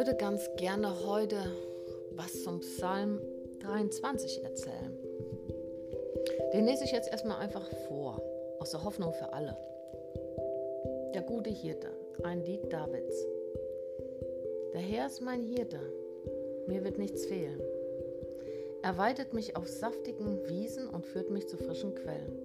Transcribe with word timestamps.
würde 0.00 0.14
ganz 0.14 0.48
gerne 0.56 1.06
heute 1.06 1.36
was 2.12 2.42
zum 2.42 2.60
Psalm 2.60 3.20
23 3.60 4.42
erzählen. 4.42 4.98
Den 6.54 6.64
lese 6.64 6.84
ich 6.84 6.92
jetzt 6.92 7.12
erstmal 7.12 7.36
einfach 7.36 7.68
vor, 7.86 8.22
aus 8.60 8.70
der 8.70 8.82
Hoffnung 8.82 9.12
für 9.12 9.30
alle. 9.34 9.54
Der 11.12 11.20
gute 11.20 11.50
Hirte, 11.50 11.88
ein 12.22 12.42
Lied 12.46 12.72
Davids. 12.72 13.26
Der 14.72 14.80
Herr 14.80 15.04
ist 15.04 15.20
mein 15.20 15.42
Hirte, 15.42 15.80
mir 16.66 16.82
wird 16.82 16.96
nichts 16.96 17.26
fehlen. 17.26 17.60
Er 18.82 18.96
weidet 18.96 19.34
mich 19.34 19.54
auf 19.54 19.68
saftigen 19.68 20.48
Wiesen 20.48 20.88
und 20.88 21.04
führt 21.04 21.28
mich 21.28 21.46
zu 21.46 21.58
frischen 21.58 21.94
Quellen. 21.94 22.40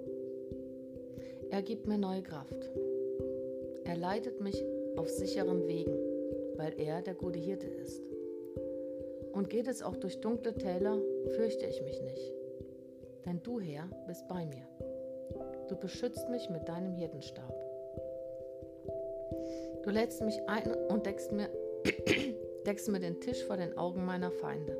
Er 1.51 1.61
gibt 1.61 1.87
mir 1.87 1.97
neue 1.97 2.21
Kraft. 2.21 2.69
Er 3.85 3.95
leitet 3.95 4.41
mich 4.41 4.61
auf 4.97 5.09
sicheren 5.09 5.65
Wegen, 5.69 6.04
weil 6.57 6.79
er 6.79 7.01
der 7.01 7.13
gute 7.13 7.39
Hirte 7.39 7.67
ist. 7.67 8.01
Und 9.33 9.49
geht 9.49 9.67
es 9.67 9.81
auch 9.81 9.95
durch 9.97 10.21
dunkle 10.21 10.53
Täler, 10.53 10.97
fürchte 11.35 11.65
ich 11.65 11.81
mich 11.81 12.01
nicht. 12.01 12.33
Denn 13.25 13.41
du, 13.43 13.59
Herr, 13.59 13.89
bist 14.07 14.27
bei 14.27 14.45
mir. 14.45 14.67
Du 15.67 15.75
beschützt 15.75 16.29
mich 16.29 16.49
mit 16.49 16.67
deinem 16.69 16.93
Hirtenstab. 16.93 17.53
Du 19.83 19.89
lädst 19.89 20.21
mich 20.21 20.41
ein 20.47 20.73
und 20.89 21.05
deckst 21.05 21.31
mir, 21.31 21.49
deckst 22.65 22.89
mir 22.89 22.99
den 22.99 23.19
Tisch 23.19 23.43
vor 23.43 23.57
den 23.57 23.77
Augen 23.77 24.05
meiner 24.05 24.31
Feinde. 24.31 24.77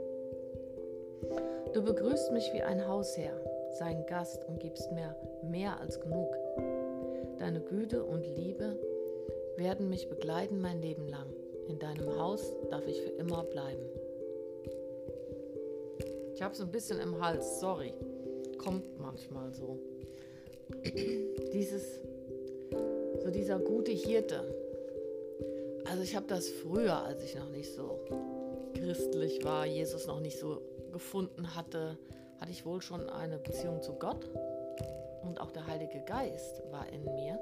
Du 1.74 1.84
begrüßt 1.84 2.32
mich 2.32 2.52
wie 2.54 2.62
ein 2.62 2.88
Hausherr, 2.88 3.40
sein 3.72 4.06
Gast 4.06 4.46
und 4.46 4.60
gibst 4.60 4.92
mir 4.92 5.16
mehr 5.44 5.80
als 5.80 6.00
genug. 6.00 6.36
Deine 7.38 7.60
Güte 7.60 8.04
und 8.04 8.26
Liebe 8.26 8.80
werden 9.58 9.90
mich 9.90 10.08
begleiten 10.08 10.62
mein 10.62 10.82
Leben 10.82 11.08
lang. 11.08 11.34
In 11.68 11.80
deinem 11.80 12.18
Haus 12.20 12.42
darf 12.70 12.86
ich 12.88 13.02
für 13.02 13.12
immer 13.12 13.44
bleiben. 13.44 13.84
Ich 16.34 16.42
habe 16.42 16.54
es 16.54 16.62
ein 16.62 16.72
bisschen 16.72 17.00
im 17.00 17.24
Hals, 17.24 17.60
sorry. 17.60 17.94
Kommt 18.58 19.00
manchmal 19.00 19.54
so. 19.54 19.80
Dieses, 21.54 22.02
so 23.24 23.32
dieser 23.32 23.60
gute 23.60 23.92
Hirte. 23.92 24.44
Also 25.86 26.04
ich 26.04 26.16
habe 26.16 26.26
das 26.28 26.50
früher, 26.50 27.04
als 27.04 27.24
ich 27.24 27.36
noch 27.36 27.50
nicht 27.50 27.74
so 27.74 28.00
christlich 28.74 29.44
war, 29.44 29.66
Jesus 29.66 30.08
noch 30.08 30.20
nicht 30.20 30.38
so 30.38 30.62
gefunden 30.92 31.56
hatte, 31.56 31.98
hatte 32.40 32.52
ich 32.52 32.66
wohl 32.66 32.82
schon 32.82 33.10
eine 33.10 33.38
Beziehung 33.38 33.82
zu 33.82 33.94
Gott. 33.94 34.30
Und 35.24 35.40
auch 35.40 35.52
der 35.52 35.66
Heilige 35.68 36.02
Geist 36.06 36.62
war 36.72 36.86
in 36.92 37.04
mir. 37.16 37.40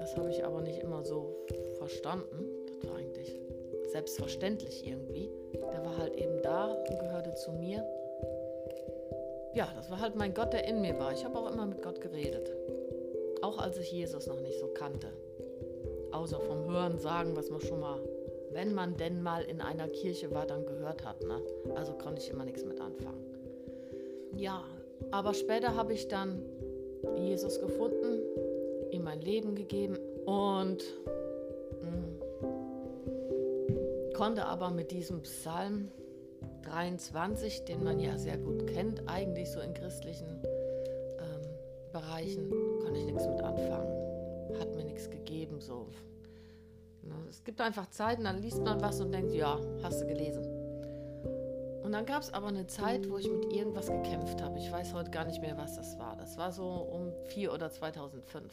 Das 0.00 0.16
habe 0.16 0.30
ich 0.30 0.44
aber 0.44 0.62
nicht 0.62 0.78
immer 0.78 1.04
so 1.04 1.36
verstanden. 1.78 2.57
Selbstverständlich 3.98 4.86
irgendwie. 4.86 5.28
Der 5.54 5.84
war 5.84 5.98
halt 5.98 6.14
eben 6.14 6.40
da 6.40 6.66
und 6.66 7.00
gehörte 7.00 7.34
zu 7.34 7.50
mir. 7.50 7.84
Ja, 9.54 9.72
das 9.74 9.90
war 9.90 9.98
halt 9.98 10.14
mein 10.14 10.34
Gott, 10.34 10.52
der 10.52 10.68
in 10.68 10.80
mir 10.80 10.96
war. 11.00 11.12
Ich 11.12 11.24
habe 11.24 11.36
auch 11.36 11.52
immer 11.52 11.66
mit 11.66 11.82
Gott 11.82 12.00
geredet. 12.00 12.54
Auch 13.42 13.58
als 13.58 13.76
ich 13.76 13.90
Jesus 13.90 14.28
noch 14.28 14.38
nicht 14.38 14.60
so 14.60 14.68
kannte. 14.68 15.08
Außer 16.12 16.38
vom 16.38 16.70
Hören 16.70 17.00
sagen, 17.00 17.34
was 17.34 17.50
man 17.50 17.60
schon 17.60 17.80
mal, 17.80 17.98
wenn 18.52 18.72
man 18.72 18.96
denn 18.96 19.20
mal 19.20 19.42
in 19.42 19.60
einer 19.60 19.88
Kirche 19.88 20.30
war, 20.30 20.46
dann 20.46 20.64
gehört 20.64 21.04
hat. 21.04 21.20
Ne? 21.24 21.42
Also 21.74 21.92
konnte 21.94 22.22
ich 22.22 22.30
immer 22.30 22.44
nichts 22.44 22.64
mit 22.64 22.80
anfangen. 22.80 23.24
Ja, 24.36 24.62
aber 25.10 25.34
später 25.34 25.74
habe 25.74 25.92
ich 25.92 26.06
dann 26.06 26.40
Jesus 27.16 27.58
gefunden, 27.58 28.20
ihm 28.92 29.02
mein 29.02 29.22
Leben 29.22 29.56
gegeben 29.56 29.98
und 30.24 30.84
konnte 34.18 34.46
aber 34.46 34.70
mit 34.70 34.90
diesem 34.90 35.22
Psalm 35.22 35.92
23, 36.62 37.64
den 37.66 37.84
man 37.84 38.00
ja 38.00 38.18
sehr 38.18 38.36
gut 38.36 38.66
kennt, 38.66 39.08
eigentlich 39.08 39.48
so 39.48 39.60
in 39.60 39.74
christlichen 39.74 40.42
ähm, 41.20 41.42
Bereichen, 41.92 42.50
konnte 42.82 42.98
ich 42.98 43.06
nichts 43.06 43.28
mit 43.28 43.40
anfangen. 43.40 44.58
Hat 44.58 44.74
mir 44.74 44.84
nichts 44.84 45.08
gegeben. 45.08 45.60
So. 45.60 45.86
Ne, 47.02 47.14
es 47.30 47.44
gibt 47.44 47.60
einfach 47.60 47.88
Zeiten, 47.90 48.24
dann 48.24 48.42
liest 48.42 48.60
man 48.60 48.80
was 48.80 49.00
und 49.00 49.12
denkt, 49.12 49.32
ja, 49.34 49.56
hast 49.84 50.00
du 50.00 50.06
gelesen. 50.06 50.44
Und 51.84 51.92
dann 51.92 52.04
gab 52.04 52.22
es 52.22 52.34
aber 52.34 52.48
eine 52.48 52.66
Zeit, 52.66 53.08
wo 53.08 53.18
ich 53.18 53.30
mit 53.30 53.52
irgendwas 53.52 53.86
gekämpft 53.86 54.42
habe. 54.42 54.58
Ich 54.58 54.72
weiß 54.72 54.94
heute 54.94 55.12
gar 55.12 55.26
nicht 55.26 55.40
mehr, 55.40 55.56
was 55.56 55.76
das 55.76 55.96
war. 55.96 56.16
Das 56.16 56.36
war 56.36 56.50
so 56.50 56.66
um 56.66 57.12
4 57.28 57.52
oder 57.52 57.70
2005. 57.70 58.52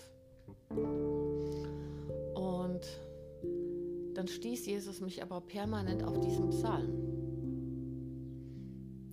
Und 2.36 2.82
dann 4.16 4.28
stieß 4.28 4.66
Jesus 4.66 5.02
mich 5.02 5.22
aber 5.22 5.42
permanent 5.42 6.04
auf 6.04 6.20
diesen 6.20 6.50
Psalm. 6.50 6.94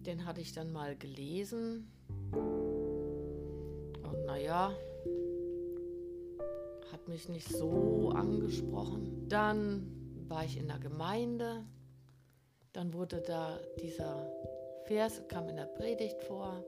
Den 0.06 0.24
hatte 0.24 0.40
ich 0.40 0.52
dann 0.52 0.72
mal 0.72 0.96
gelesen. 0.96 1.92
Und 2.32 4.24
naja, 4.26 4.72
hat 6.90 7.08
mich 7.08 7.28
nicht 7.28 7.48
so 7.48 8.10
angesprochen. 8.14 9.28
Dann 9.28 9.86
war 10.28 10.44
ich 10.44 10.56
in 10.56 10.68
der 10.68 10.78
Gemeinde 10.78 11.64
dann 12.72 12.94
wurde 12.94 13.20
da 13.20 13.60
dieser 13.82 14.26
Vers, 14.84 15.22
kam 15.28 15.48
in 15.48 15.56
der 15.56 15.66
Predigt 15.66 16.22
vor. 16.22 16.64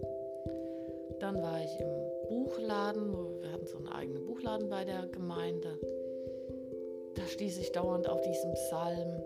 Dann 1.19 1.41
war 1.41 1.62
ich 1.62 1.81
im 1.81 2.28
Buchladen, 2.28 3.11
wir 3.41 3.50
hatten 3.50 3.67
so 3.67 3.78
einen 3.78 3.89
eigenen 3.89 4.27
Buchladen 4.27 4.69
bei 4.69 4.84
der 4.84 5.06
Gemeinde. 5.06 5.78
Da 7.14 7.22
stieß 7.26 7.58
ich 7.58 7.72
dauernd 7.72 8.08
auf 8.08 8.20
diesen 8.22 8.52
Psalm. 8.54 9.22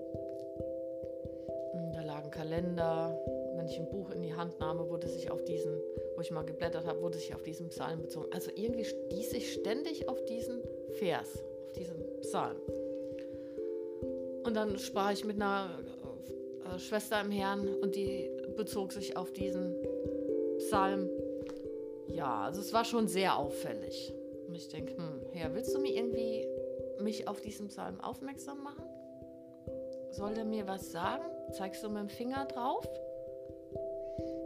Da 1.94 2.02
lagen 2.02 2.30
Kalender. 2.30 3.18
Wenn 3.56 3.66
ich 3.66 3.78
ein 3.78 3.88
Buch 3.88 4.10
in 4.10 4.22
die 4.22 4.34
Hand 4.34 4.60
nahm, 4.60 4.78
wurde 4.88 5.08
sich 5.08 5.30
auf 5.30 5.42
diesen, 5.44 5.80
wo 6.14 6.20
ich 6.20 6.30
mal 6.30 6.44
geblättert 6.44 6.86
habe, 6.86 7.00
wurde 7.02 7.18
sich 7.18 7.34
auf 7.34 7.42
diesen 7.42 7.68
Psalm 7.70 8.02
bezogen. 8.02 8.26
Also 8.32 8.50
irgendwie 8.54 8.84
stieß 8.84 9.32
ich 9.32 9.52
ständig 9.54 10.08
auf 10.08 10.24
diesen 10.26 10.62
Vers, 10.98 11.42
auf 11.64 11.72
diesen 11.72 11.96
Psalm. 12.20 12.56
Und 14.44 14.54
dann 14.54 14.78
sprach 14.78 15.12
ich 15.12 15.24
mit 15.24 15.36
einer 15.36 15.70
äh, 16.64 16.78
Schwester 16.78 17.20
im 17.20 17.30
Herrn 17.30 17.68
und 17.82 17.96
die 17.96 18.30
bezog 18.56 18.92
sich 18.92 19.16
auf 19.16 19.32
diesen 19.32 19.74
Psalm. 20.58 21.08
Ja, 22.06 22.44
also 22.44 22.60
es 22.60 22.72
war 22.72 22.84
schon 22.84 23.08
sehr 23.08 23.36
auffällig. 23.36 24.12
Und 24.46 24.54
ich 24.54 24.68
denke, 24.68 24.96
hm, 24.96 25.20
Herr, 25.32 25.54
willst 25.54 25.74
du 25.74 25.80
mir 25.80 25.94
irgendwie 25.94 26.46
mich 27.00 27.28
auf 27.28 27.40
diesen 27.40 27.68
Psalm 27.68 28.00
aufmerksam 28.00 28.62
machen? 28.62 28.84
Soll 30.10 30.34
der 30.34 30.44
mir 30.44 30.66
was 30.66 30.90
sagen? 30.90 31.24
Zeigst 31.52 31.82
du 31.82 31.88
mit 31.88 31.98
dem 31.98 32.08
Finger 32.08 32.46
drauf? 32.46 32.88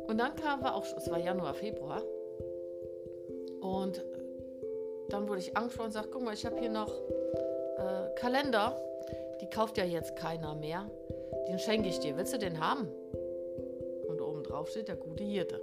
Und 0.06 0.18
dann 0.18 0.34
kam 0.36 0.62
wir 0.62 0.74
auch, 0.74 0.84
es 0.96 1.10
war 1.10 1.18
Januar, 1.18 1.54
Februar. 1.54 2.02
Und 3.60 4.04
dann 5.08 5.28
wurde 5.28 5.40
ich 5.40 5.56
angesprochen 5.56 5.86
und 5.86 5.92
sagte, 5.92 6.10
guck 6.10 6.22
mal, 6.22 6.34
ich 6.34 6.44
habe 6.44 6.58
hier 6.58 6.70
noch 6.70 6.92
äh, 7.78 8.14
Kalender. 8.16 8.80
Die 9.40 9.48
kauft 9.48 9.78
ja 9.78 9.84
jetzt 9.84 10.16
keiner 10.16 10.54
mehr. 10.54 10.90
Den 11.48 11.58
schenke 11.58 11.88
ich 11.88 11.98
dir. 11.98 12.16
Willst 12.16 12.32
du 12.32 12.38
den 12.38 12.60
haben? 12.60 12.88
Und 14.08 14.20
oben 14.20 14.42
drauf 14.42 14.70
steht 14.70 14.88
der 14.88 14.96
gute 14.96 15.24
Hirte. 15.24 15.60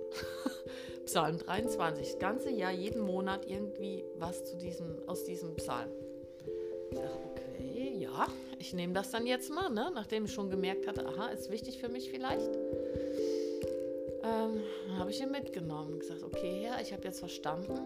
Psalm 1.06 1.38
23. 1.38 2.08
Das 2.08 2.20
ganze 2.20 2.52
Jahr, 2.52 2.72
jeden 2.72 3.02
Monat 3.02 3.46
irgendwie 3.48 4.06
was 4.16 4.44
zu 4.46 4.58
diesem, 4.58 5.08
aus 5.08 5.24
diesem 5.24 5.56
Psalm. 5.56 5.90
Okay, 6.92 7.98
ja, 8.00 8.28
ich 8.58 8.74
nehme 8.74 8.94
das 8.94 9.12
dann 9.12 9.28
jetzt 9.28 9.52
mal, 9.52 9.70
ne? 9.70 9.92
nachdem 9.94 10.26
ich 10.26 10.34
schon 10.34 10.50
gemerkt 10.50 10.88
hatte, 10.88 11.06
aha, 11.06 11.28
ist 11.28 11.52
wichtig 11.52 11.80
für 11.80 11.90
mich 11.90 12.10
vielleicht. 12.10 12.50
Ähm, 14.24 14.62
habe 14.98 15.12
ich 15.12 15.22
ihn 15.22 15.32
mitgenommen 15.32 15.94
und 15.94 16.00
gesagt, 16.00 16.24
okay, 16.24 16.66
Herr, 16.66 16.82
ich 16.82 16.92
habe 16.92 17.04
jetzt 17.04 17.20
verstanden, 17.20 17.80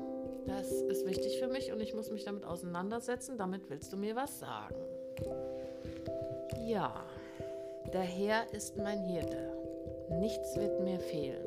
das 0.48 0.72
ist 0.72 1.06
wichtig 1.06 1.40
für 1.40 1.48
mich 1.48 1.72
und 1.72 1.80
ich 1.80 1.94
muss 1.94 2.12
mich 2.12 2.24
damit 2.24 2.44
auseinandersetzen. 2.44 3.38
Damit 3.38 3.70
willst 3.70 3.94
du 3.94 3.98
mir 3.98 4.16
was 4.16 4.40
sagen. 4.40 4.76
Ja, 6.66 7.06
der 7.94 8.02
Herr 8.02 8.52
ist 8.54 8.78
mein 8.78 9.00
Hirte, 9.06 9.54
nichts 10.20 10.58
wird 10.58 10.82
mir 10.82 11.00
fehlen. 11.00 11.46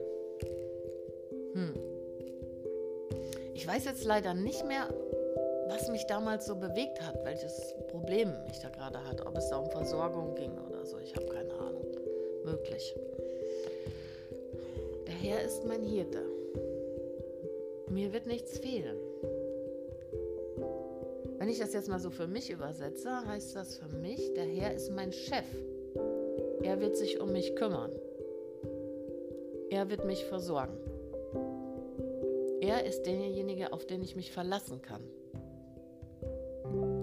Hm. 1.52 1.74
Ich 3.54 3.66
weiß 3.66 3.86
jetzt 3.86 4.04
leider 4.04 4.34
nicht 4.34 4.66
mehr, 4.66 4.88
was 5.76 5.90
mich 5.90 6.06
damals 6.06 6.46
so 6.46 6.56
bewegt 6.56 7.02
hat, 7.02 7.22
welches 7.24 7.74
Problem 7.88 8.32
ich 8.50 8.60
da 8.60 8.70
gerade 8.70 9.04
hatte, 9.04 9.26
ob 9.26 9.36
es 9.36 9.50
da 9.50 9.58
um 9.58 9.70
Versorgung 9.70 10.34
ging 10.34 10.52
oder 10.66 10.86
so, 10.86 10.98
ich 10.98 11.14
habe 11.14 11.26
keine 11.26 11.52
Ahnung. 11.52 11.84
Möglich. 12.44 12.94
Der 15.06 15.14
Herr 15.14 15.42
ist 15.44 15.66
mein 15.66 15.82
Hirte. 15.82 16.22
Mir 17.90 18.10
wird 18.14 18.26
nichts 18.26 18.58
fehlen. 18.58 18.96
Wenn 21.38 21.48
ich 21.50 21.58
das 21.58 21.74
jetzt 21.74 21.90
mal 21.90 22.00
so 22.00 22.08
für 22.08 22.26
mich 22.26 22.50
übersetze, 22.50 23.10
heißt 23.26 23.54
das 23.54 23.76
für 23.76 23.94
mich, 23.98 24.32
der 24.32 24.46
Herr 24.46 24.72
ist 24.72 24.90
mein 24.90 25.12
Chef. 25.12 25.44
Er 26.62 26.80
wird 26.80 26.96
sich 26.96 27.20
um 27.20 27.32
mich 27.32 27.54
kümmern. 27.54 27.92
Er 29.68 29.90
wird 29.90 30.06
mich 30.06 30.24
versorgen. 30.24 30.78
Er 32.62 32.86
ist 32.86 33.02
derjenige, 33.02 33.74
auf 33.74 33.84
den 33.84 34.02
ich 34.02 34.16
mich 34.16 34.32
verlassen 34.32 34.80
kann. 34.80 35.02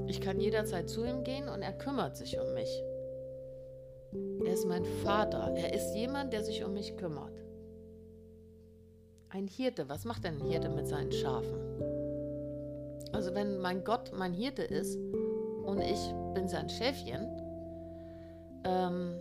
Ich 0.08 0.22
kann 0.22 0.40
jederzeit 0.40 0.90
zu 0.90 1.04
ihm 1.06 1.24
gehen 1.24 1.50
und 1.50 1.62
er 1.62 1.74
kümmert 1.74 2.18
sich 2.18 2.40
um 2.40 2.54
mich. 2.54 2.84
Er 4.46 4.54
ist 4.54 4.66
mein 4.66 4.86
Vater. 5.04 5.54
Er 5.56 5.74
ist 5.74 5.96
jemand, 5.96 6.34
der 6.34 6.44
sich 6.44 6.64
um 6.64 6.74
mich 6.74 6.96
kümmert. 6.98 7.42
Ein 9.30 9.48
Hirte, 9.48 9.90
was 9.90 10.06
macht 10.06 10.24
denn 10.24 10.40
ein 10.40 10.48
Hirte 10.48 10.70
mit 10.70 10.88
seinen 10.88 11.12
Schafen? 11.12 11.60
Also 13.12 13.34
wenn 13.34 13.60
mein 13.60 13.84
Gott 13.84 14.12
mein 14.14 14.34
Hirte 14.34 14.64
ist 14.64 14.98
und 14.98 15.82
ich 15.82 16.00
bin 16.34 16.48
sein 16.48 16.70
Schäfchen, 16.70 17.28
ähm, 18.64 19.16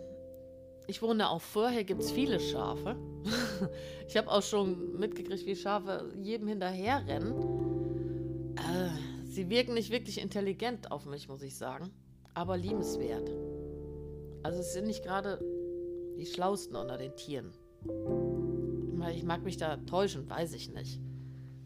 ich 0.85 1.01
wohne 1.01 1.29
auch 1.29 1.41
vorher, 1.41 1.83
gibt 1.83 2.01
es 2.01 2.11
viele 2.11 2.39
Schafe. 2.39 2.95
ich 4.07 4.17
habe 4.17 4.29
auch 4.29 4.41
schon 4.43 4.99
mitgekriegt, 4.99 5.45
wie 5.45 5.55
Schafe 5.55 6.11
jedem 6.21 6.47
hinterherrennen. 6.47 7.72
Sie 9.33 9.49
wirken 9.49 9.73
nicht 9.73 9.89
wirklich 9.89 10.21
intelligent 10.21 10.91
auf 10.91 11.07
mich, 11.07 11.27
muss 11.27 11.41
ich 11.41 11.57
sagen, 11.57 11.91
aber 12.35 12.55
liebenswert. 12.55 13.31
Also 14.43 14.59
es 14.59 14.73
sind 14.73 14.85
nicht 14.85 15.03
gerade 15.03 15.39
die 16.19 16.27
Schlausten 16.27 16.75
unter 16.75 16.99
den 16.99 17.15
Tieren. 17.15 17.51
Ich 19.11 19.23
mag 19.23 19.41
mich 19.41 19.57
da 19.57 19.77
täuschen, 19.77 20.29
weiß 20.29 20.53
ich 20.53 20.71
nicht. 20.71 20.99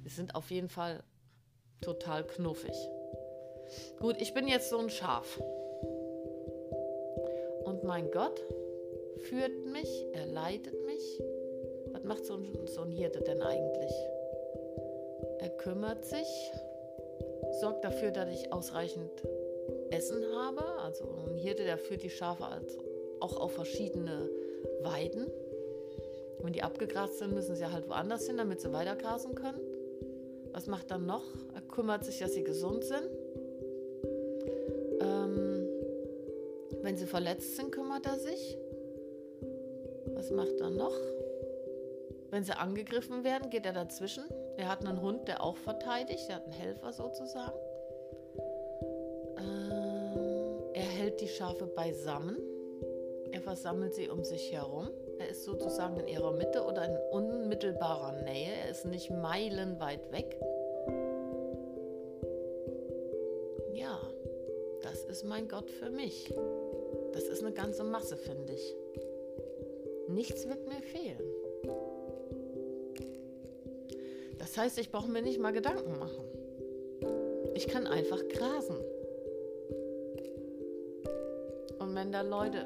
Sie 0.04 0.10
sind 0.10 0.34
auf 0.34 0.50
jeden 0.50 0.70
Fall 0.70 1.04
total 1.82 2.26
knuffig. 2.26 2.74
Gut, 4.00 4.16
ich 4.22 4.34
bin 4.34 4.48
jetzt 4.48 4.70
so 4.70 4.78
ein 4.78 4.90
Schaf. 4.90 5.38
Und 7.66 7.84
mein 7.84 8.10
Gott 8.12 8.46
führt 9.24 9.66
mich, 9.66 10.06
er 10.14 10.28
leitet 10.28 10.86
mich. 10.86 11.22
Was 11.92 12.06
macht 12.06 12.26
so 12.26 12.36
ein, 12.36 12.48
so 12.68 12.84
ein 12.84 12.92
Hirte 12.92 13.20
denn 13.20 13.42
eigentlich? 13.42 13.92
Er 15.40 15.50
kümmert 15.58 16.06
sich, 16.06 16.28
sorgt 17.60 17.84
dafür, 17.84 18.12
dass 18.12 18.30
ich 18.30 18.52
ausreichend 18.54 19.12
Essen 19.90 20.24
habe. 20.36 20.64
Also 20.82 21.06
ein 21.28 21.38
Hirte, 21.38 21.64
der 21.64 21.78
führt 21.78 22.04
die 22.04 22.10
Schafe 22.10 22.46
als 22.46 22.78
auch 23.20 23.38
auf 23.40 23.54
verschiedene 23.54 24.30
Weiden. 24.82 25.28
Wenn 26.40 26.54
die 26.54 26.64
abgegrast 26.64 27.18
sind, 27.18 27.34
müssen 27.34 27.56
sie 27.56 27.72
halt 27.72 27.90
woanders 27.90 28.28
hin, 28.28 28.38
damit 28.38 28.62
sie 28.62 28.72
weiter 28.72 28.96
grasen 28.96 29.36
können. 29.36 29.60
Was 30.54 30.68
macht 30.68 30.92
dann 30.92 31.06
noch? 31.06 31.24
Er 31.56 31.62
kümmert 31.62 32.06
sich, 32.06 32.20
dass 32.20 32.34
sie 32.34 32.44
gesund 32.44 32.84
sind. 32.84 33.10
Ähm, 35.02 35.68
wenn 36.82 36.96
sie 36.96 37.06
verletzt 37.06 37.56
sind, 37.56 37.72
kümmert 37.72 38.06
er 38.06 38.20
sich. 38.20 38.58
Was 40.14 40.32
macht 40.32 40.60
er 40.60 40.70
noch? 40.70 40.96
Wenn 42.30 42.44
sie 42.44 42.58
angegriffen 42.58 43.24
werden, 43.24 43.50
geht 43.50 43.66
er 43.66 43.74
dazwischen. 43.74 44.24
Er 44.58 44.70
hat 44.70 44.86
einen 44.86 45.02
Hund, 45.02 45.28
der 45.28 45.44
auch 45.44 45.56
verteidigt. 45.56 46.28
Er 46.30 46.38
hat 46.38 46.44
einen 46.46 46.54
Helfer 46.54 46.92
sozusagen. 46.92 47.58
Ähm, 49.38 50.60
er 50.74 50.82
hält 50.82 51.22
die 51.22 51.28
Schafe 51.28 51.68
beisammen. 51.68 52.42
Er 53.32 53.42
versammelt 53.42 53.94
sie 53.94 54.10
um 54.10 54.24
sich 54.24 54.52
herum. 54.52 54.90
Er 55.20 55.30
ist 55.30 55.44
sozusagen 55.44 56.00
in 56.00 56.08
ihrer 56.08 56.32
Mitte 56.32 56.64
oder 56.64 56.86
in 56.86 56.98
unmittelbarer 57.12 58.24
Nähe. 58.24 58.52
Er 58.64 58.72
ist 58.72 58.86
nicht 58.86 59.12
meilenweit 59.12 60.12
weg. 60.12 60.40
Ja, 63.74 64.00
das 64.82 65.04
ist 65.04 65.24
mein 65.24 65.48
Gott 65.48 65.70
für 65.70 65.92
mich. 65.92 66.34
Das 67.14 67.24
ist 67.26 67.44
eine 67.44 67.54
ganze 67.54 67.84
Masse, 67.84 68.18
finde 68.18 68.54
ich. 68.54 68.76
Nichts 70.08 70.48
wird 70.48 70.68
mir 70.68 70.82
fehlen. 70.82 71.27
Das 74.58 74.66
heißt, 74.66 74.80
ich 74.80 74.92
brauche 74.92 75.08
mir 75.08 75.22
nicht 75.22 75.40
mal 75.40 75.54
Gedanken 75.54 76.00
machen. 76.00 76.26
Ich 77.54 77.68
kann 77.68 77.86
einfach 77.86 78.28
grasen. 78.28 78.76
Und 81.78 81.94
wenn 81.94 82.12
da 82.12 82.22
Leute 82.22 82.66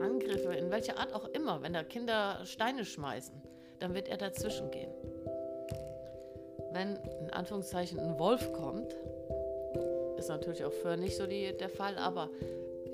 Angriffe, 0.00 0.54
in 0.54 0.70
welcher 0.70 0.96
Art 0.96 1.12
auch 1.12 1.28
immer, 1.30 1.60
wenn 1.60 1.72
da 1.72 1.82
Kinder 1.82 2.38
Steine 2.44 2.84
schmeißen, 2.84 3.34
dann 3.80 3.94
wird 3.94 4.06
er 4.06 4.16
dazwischen 4.16 4.70
gehen. 4.70 4.92
Wenn 6.70 6.94
in 7.20 7.30
Anführungszeichen 7.30 7.98
ein 7.98 8.16
Wolf 8.20 8.52
kommt, 8.52 8.94
ist 10.18 10.28
natürlich 10.28 10.64
auch 10.64 10.72
für 10.72 10.96
nicht 10.96 11.16
so 11.16 11.26
die, 11.26 11.52
der 11.56 11.68
Fall, 11.68 11.98
aber 11.98 12.30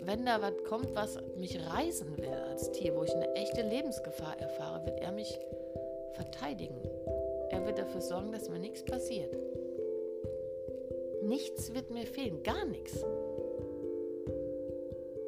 wenn 0.00 0.25
da 0.25 0.41
was 0.41 0.55
kommt, 0.67 0.94
was 0.94 1.19
mich 1.37 1.61
reißen 1.61 2.17
will 2.17 2.32
als 2.49 2.73
Tier, 2.73 2.97
wo 2.97 3.03
ich 3.03 3.15
eine 3.15 3.35
echte 3.35 3.61
Lebensgefahr 3.61 4.41
erfahre, 4.41 4.87
wird 4.87 5.00
er 5.00 5.12
mich 5.12 5.38
verteidigen. 6.15 6.81
Er 7.55 7.65
wird 7.67 7.79
dafür 7.79 8.01
sorgen, 8.01 8.33
dass 8.33 8.49
mir 8.51 8.59
nichts 8.59 8.85
passiert. 8.85 9.37
Nichts 11.23 11.73
wird 11.73 11.91
mir 11.91 12.06
fehlen, 12.06 12.43
gar 12.43 12.65
nichts. 12.67 13.05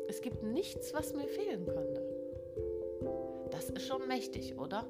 Es 0.09 0.21
gibt 0.21 0.43
nichts, 0.43 0.93
was 0.93 1.15
mir 1.15 1.29
fehlen 1.29 1.65
könnte. 1.67 2.03
Das 3.51 3.71
ist 3.71 3.87
schon 3.87 4.07
mächtig, 4.09 4.59
oder? 4.59 4.87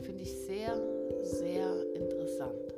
Finde 0.00 0.22
ich 0.22 0.34
sehr, 0.34 0.80
sehr 1.22 1.94
interessant 1.94 2.74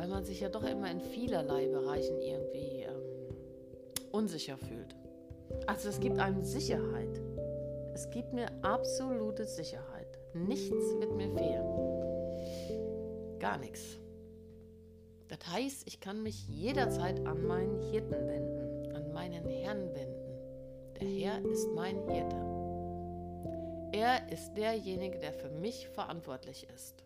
weil 0.00 0.08
man 0.08 0.24
sich 0.24 0.40
ja 0.40 0.48
doch 0.48 0.64
immer 0.64 0.90
in 0.90 1.00
vielerlei 1.00 1.66
Bereichen 1.66 2.18
irgendwie 2.22 2.84
ähm, 2.84 3.34
unsicher 4.10 4.56
fühlt. 4.56 4.96
Also 5.66 5.90
es 5.90 6.00
gibt 6.00 6.18
einem 6.18 6.42
Sicherheit. 6.42 7.20
Es 8.00 8.08
gibt 8.08 8.32
mir 8.32 8.46
absolute 8.62 9.44
Sicherheit. 9.44 10.18
Nichts 10.32 10.70
wird 10.98 11.14
mir 11.16 11.30
fehlen. 11.32 11.66
Gar 13.38 13.58
nichts. 13.58 13.98
Das 15.28 15.40
heißt, 15.46 15.86
ich 15.86 16.00
kann 16.00 16.22
mich 16.22 16.48
jederzeit 16.48 17.26
an 17.26 17.46
meinen 17.46 17.78
Hirten 17.90 18.26
wenden, 18.26 18.96
an 18.96 19.12
meinen 19.12 19.46
Herrn 19.46 19.94
wenden. 19.94 20.32
Der 20.98 21.08
Herr 21.08 21.44
ist 21.44 21.68
mein 21.74 21.96
Hirte. 22.08 22.36
Er 23.92 24.32
ist 24.32 24.54
derjenige, 24.54 25.18
der 25.18 25.34
für 25.34 25.50
mich 25.50 25.86
verantwortlich 25.88 26.66
ist. 26.74 27.04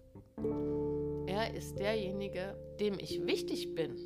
Er 1.26 1.54
ist 1.54 1.76
derjenige, 1.76 2.56
dem 2.78 3.00
ich 3.00 3.26
wichtig 3.26 3.74
bin. 3.74 3.96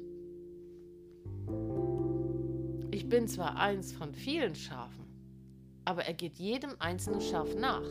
Ich 2.90 3.10
bin 3.10 3.28
zwar 3.28 3.58
eins 3.58 3.92
von 3.92 4.14
vielen 4.14 4.54
Schafen, 4.54 5.07
aber 5.88 6.02
er 6.02 6.12
geht 6.12 6.36
jedem 6.36 6.76
einzelnen 6.80 7.22
Schaf 7.22 7.54
nach. 7.54 7.82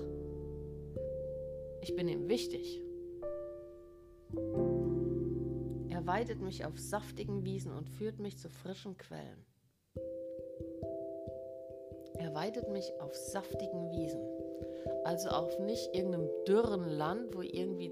Ich 1.82 1.96
bin 1.96 2.08
ihm 2.08 2.30
wichtig. 2.30 2.80
Er 5.90 6.06
weidet 6.06 6.40
mich 6.40 6.64
auf 6.64 6.78
saftigen 6.78 7.44
Wiesen 7.44 7.74
und 7.74 7.90
führt 7.90 8.20
mich 8.20 8.38
zu 8.38 8.50
frischen 8.50 8.98
Quellen. 8.98 9.44
Er 12.20 12.36
weidet 12.36 12.70
mich 12.70 12.94
auf 13.00 13.16
saftigen 13.16 13.90
Wiesen, 13.90 14.22
also 15.04 15.30
auf 15.30 15.58
nicht 15.58 15.96
irgendeinem 15.96 16.30
dürren 16.48 16.88
Land, 16.88 17.36
wo 17.36 17.42
irgendwie 17.42 17.92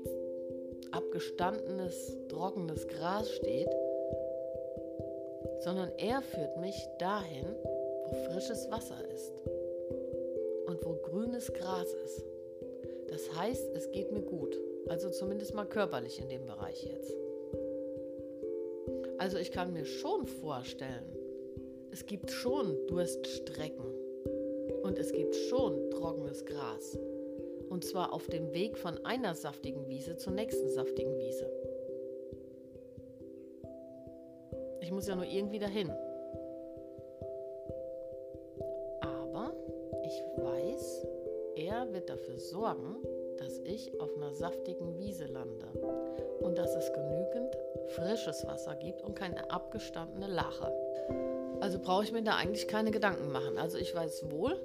abgestandenes, 0.91 2.15
trockenes 2.29 2.88
Gras 2.89 3.27
steht, 3.31 3.69
sondern 5.62 5.89
er 5.97 6.21
führt 6.21 6.57
mich 6.57 6.75
dahin, 7.00 7.47
wo 8.05 8.13
frisches 8.29 8.69
Wasser 8.69 9.03
ist 9.09 9.33
und 10.75 10.86
wo 10.86 10.94
grünes 10.96 11.53
Gras 11.53 11.94
ist. 11.94 12.25
Das 13.08 13.34
heißt, 13.34 13.70
es 13.75 13.91
geht 13.91 14.12
mir 14.12 14.22
gut, 14.22 14.60
also 14.88 15.10
zumindest 15.10 15.53
mal 15.53 15.65
körperlich 15.65 16.20
in 16.20 16.29
dem 16.29 16.46
Bereich 16.46 16.84
jetzt. 16.84 17.15
Also 19.17 19.38
ich 19.38 19.51
kann 19.51 19.72
mir 19.72 19.86
schon 19.86 20.27
vorstellen, 20.27 21.05
es 21.91 22.05
gibt 22.05 22.29
schon 22.29 22.75
Durststrecken 22.88 23.86
und 24.84 25.00
es 25.00 25.13
gibt 25.13 25.34
schon 25.36 25.89
trockenes 25.91 26.44
Gras. 26.46 26.98
Und 27.70 27.86
zwar 27.86 28.12
auf 28.12 28.27
dem 28.27 28.53
Weg 28.53 28.77
von 28.77 29.03
einer 29.05 29.34
saftigen 29.34 29.88
Wiese 29.88 30.17
zur 30.17 30.34
nächsten 30.34 30.70
saftigen 30.70 31.17
Wiese. 31.17 31.50
Ich 34.82 34.91
muss 34.91 35.08
ja 35.08 35.15
nur 35.15 35.25
irgendwie 35.25 35.60
dahin. 35.60 35.91
Weiß, 40.65 41.05
er 41.55 41.93
wird 41.93 42.10
dafür 42.10 42.38
sorgen, 42.38 42.98
dass 43.38 43.60
ich 43.60 44.00
auf 44.00 44.15
einer 44.15 44.34
saftigen 44.34 44.98
Wiese 44.98 45.25
lande 45.25 45.67
und 46.39 46.57
dass 46.57 46.75
es 46.75 46.91
genügend 46.91 47.55
frisches 47.89 48.45
Wasser 48.48 48.75
gibt 48.75 49.01
und 49.03 49.15
keine 49.15 49.51
abgestandene 49.51 50.27
Lache. 50.27 50.72
Also 51.62 51.79
brauche 51.79 52.03
ich 52.03 52.12
mir 52.12 52.24
da 52.24 52.36
eigentlich 52.36 52.67
keine 52.67 52.91
Gedanken 52.91 53.31
machen. 53.31 53.57
Also 53.57 53.77
ich 53.77 53.93
weiß 53.93 54.31
wohl, 54.31 54.60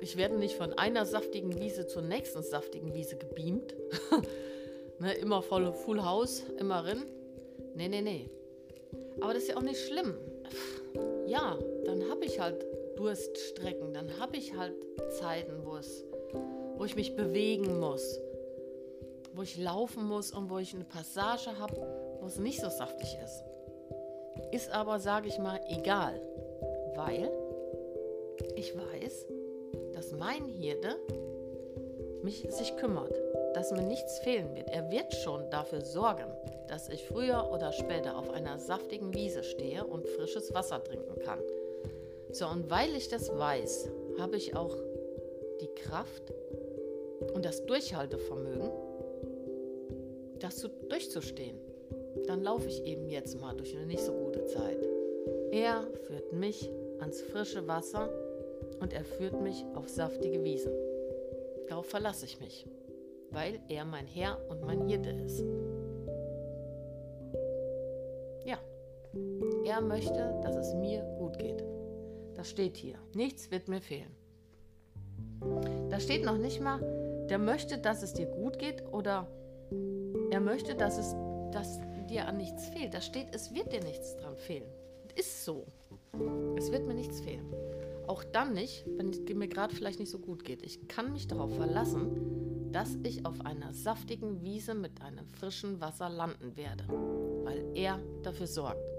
ich 0.00 0.16
werde 0.16 0.36
nicht 0.36 0.56
von 0.56 0.72
einer 0.74 1.06
saftigen 1.06 1.58
Wiese 1.58 1.86
zur 1.86 2.02
nächsten 2.02 2.42
saftigen 2.42 2.94
Wiese 2.94 3.16
gebeamt. 3.16 3.74
ne, 4.98 5.14
immer 5.14 5.42
voll 5.42 5.72
Full 5.72 6.02
House, 6.04 6.44
immer 6.58 6.84
rein. 6.84 7.04
Nee, 7.74 7.88
nee, 7.88 8.02
nee. 8.02 8.30
Aber 9.20 9.32
das 9.32 9.44
ist 9.44 9.48
ja 9.48 9.56
auch 9.56 9.62
nicht 9.62 9.80
schlimm. 9.80 10.14
Ja, 11.26 11.58
dann 11.84 12.08
habe 12.08 12.24
ich 12.24 12.38
halt 12.38 12.65
Durststrecken, 12.96 13.94
dann 13.94 14.18
habe 14.18 14.36
ich 14.36 14.56
halt 14.56 14.74
Zeiten, 15.18 15.64
wo 15.64 15.76
es, 15.76 16.04
wo 16.76 16.84
ich 16.84 16.96
mich 16.96 17.14
bewegen 17.14 17.78
muss, 17.78 18.20
wo 19.34 19.42
ich 19.42 19.58
laufen 19.58 20.06
muss 20.06 20.32
und 20.32 20.50
wo 20.50 20.58
ich 20.58 20.74
eine 20.74 20.84
Passage 20.84 21.58
habe, 21.58 21.76
wo 22.20 22.26
es 22.26 22.38
nicht 22.38 22.60
so 22.60 22.68
saftig 22.68 23.16
ist. 23.24 23.44
Ist 24.52 24.70
aber, 24.70 24.98
sage 24.98 25.28
ich 25.28 25.38
mal, 25.38 25.60
egal, 25.68 26.20
weil 26.94 27.30
ich 28.54 28.74
weiß, 28.76 29.26
dass 29.92 30.12
mein 30.12 30.44
Hirte 30.46 30.96
mich 32.22 32.46
sich 32.50 32.76
kümmert, 32.76 33.14
dass 33.54 33.70
mir 33.70 33.82
nichts 33.82 34.18
fehlen 34.18 34.54
wird. 34.54 34.68
Er 34.70 34.90
wird 34.90 35.14
schon 35.14 35.48
dafür 35.50 35.80
sorgen, 35.80 36.30
dass 36.68 36.88
ich 36.88 37.06
früher 37.06 37.50
oder 37.52 37.72
später 37.72 38.16
auf 38.16 38.30
einer 38.30 38.58
saftigen 38.58 39.14
Wiese 39.14 39.42
stehe 39.42 39.84
und 39.84 40.08
frisches 40.08 40.52
Wasser 40.52 40.82
trinken 40.82 41.18
kann. 41.20 41.40
So, 42.36 42.46
und 42.48 42.70
weil 42.70 42.94
ich 42.94 43.08
das 43.08 43.34
weiß, 43.34 43.88
habe 44.18 44.36
ich 44.36 44.54
auch 44.54 44.76
die 45.62 45.74
Kraft 45.74 46.34
und 47.32 47.46
das 47.46 47.64
Durchhaltevermögen, 47.64 48.68
das 50.38 50.58
zu, 50.58 50.68
durchzustehen. 50.68 51.56
Dann 52.26 52.42
laufe 52.42 52.68
ich 52.68 52.84
eben 52.84 53.08
jetzt 53.08 53.40
mal 53.40 53.56
durch 53.56 53.74
eine 53.74 53.86
nicht 53.86 54.02
so 54.02 54.12
gute 54.12 54.44
Zeit. 54.44 54.86
Er 55.50 55.86
führt 56.06 56.34
mich 56.34 56.70
ans 57.00 57.22
frische 57.22 57.66
Wasser 57.68 58.10
und 58.80 58.92
er 58.92 59.04
führt 59.04 59.40
mich 59.40 59.64
auf 59.74 59.88
saftige 59.88 60.44
Wiesen. 60.44 60.72
Darauf 61.68 61.86
verlasse 61.86 62.26
ich 62.26 62.38
mich, 62.38 62.66
weil 63.30 63.60
er 63.70 63.86
mein 63.86 64.06
Herr 64.06 64.36
und 64.50 64.60
mein 64.60 64.86
Hirte 64.86 65.08
ist. 65.24 65.42
Ja, 68.44 68.58
er 69.64 69.80
möchte, 69.80 70.38
dass 70.42 70.54
es 70.54 70.74
mir 70.74 71.00
gut 71.18 71.38
geht. 71.38 71.55
Das 72.36 72.50
steht 72.50 72.76
hier. 72.76 72.98
Nichts 73.14 73.50
wird 73.50 73.68
mir 73.68 73.80
fehlen. 73.80 74.14
Da 75.90 76.00
steht 76.00 76.24
noch 76.24 76.38
nicht 76.38 76.60
mal, 76.60 76.80
der 77.28 77.38
möchte, 77.38 77.78
dass 77.78 78.02
es 78.02 78.12
dir 78.12 78.26
gut 78.26 78.58
geht 78.58 78.84
oder 78.92 79.28
er 80.30 80.40
möchte, 80.40 80.74
dass 80.74 80.98
es 80.98 81.14
dass 81.52 81.80
dir 82.10 82.28
an 82.28 82.36
nichts 82.36 82.68
fehlt. 82.68 82.94
Da 82.94 83.00
steht, 83.00 83.34
es 83.34 83.54
wird 83.54 83.72
dir 83.72 83.82
nichts 83.82 84.16
dran 84.16 84.36
fehlen. 84.36 84.68
Ist 85.14 85.44
so. 85.44 85.66
Es 86.56 86.70
wird 86.70 86.86
mir 86.86 86.94
nichts 86.94 87.20
fehlen. 87.20 87.52
Auch 88.06 88.22
dann 88.22 88.52
nicht, 88.52 88.84
wenn 88.96 89.08
es 89.08 89.20
mir 89.20 89.48
gerade 89.48 89.74
vielleicht 89.74 89.98
nicht 89.98 90.10
so 90.10 90.18
gut 90.18 90.44
geht. 90.44 90.62
Ich 90.62 90.86
kann 90.86 91.12
mich 91.12 91.26
darauf 91.26 91.54
verlassen, 91.54 92.70
dass 92.72 92.96
ich 93.02 93.24
auf 93.24 93.40
einer 93.40 93.72
saftigen 93.72 94.42
Wiese 94.42 94.74
mit 94.74 95.00
einem 95.02 95.26
frischen 95.26 95.80
Wasser 95.80 96.08
landen 96.08 96.56
werde, 96.56 96.84
weil 97.44 97.64
er 97.74 97.98
dafür 98.22 98.46
sorgt. 98.46 98.95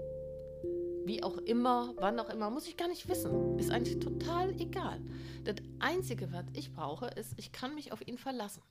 Wie 1.08 1.22
auch 1.22 1.38
immer, 1.38 1.94
wann 1.96 2.20
auch 2.20 2.28
immer, 2.28 2.50
muss 2.50 2.68
ich 2.68 2.76
gar 2.76 2.86
nicht 2.86 3.08
wissen. 3.08 3.58
Ist 3.58 3.70
eigentlich 3.70 3.98
total 3.98 4.50
egal. 4.60 5.00
Das 5.46 5.54
Einzige, 5.78 6.30
was 6.34 6.44
ich 6.52 6.74
brauche, 6.74 7.06
ist, 7.18 7.32
ich 7.38 7.50
kann 7.50 7.74
mich 7.74 7.92
auf 7.92 8.06
ihn 8.06 8.18
verlassen. 8.18 8.62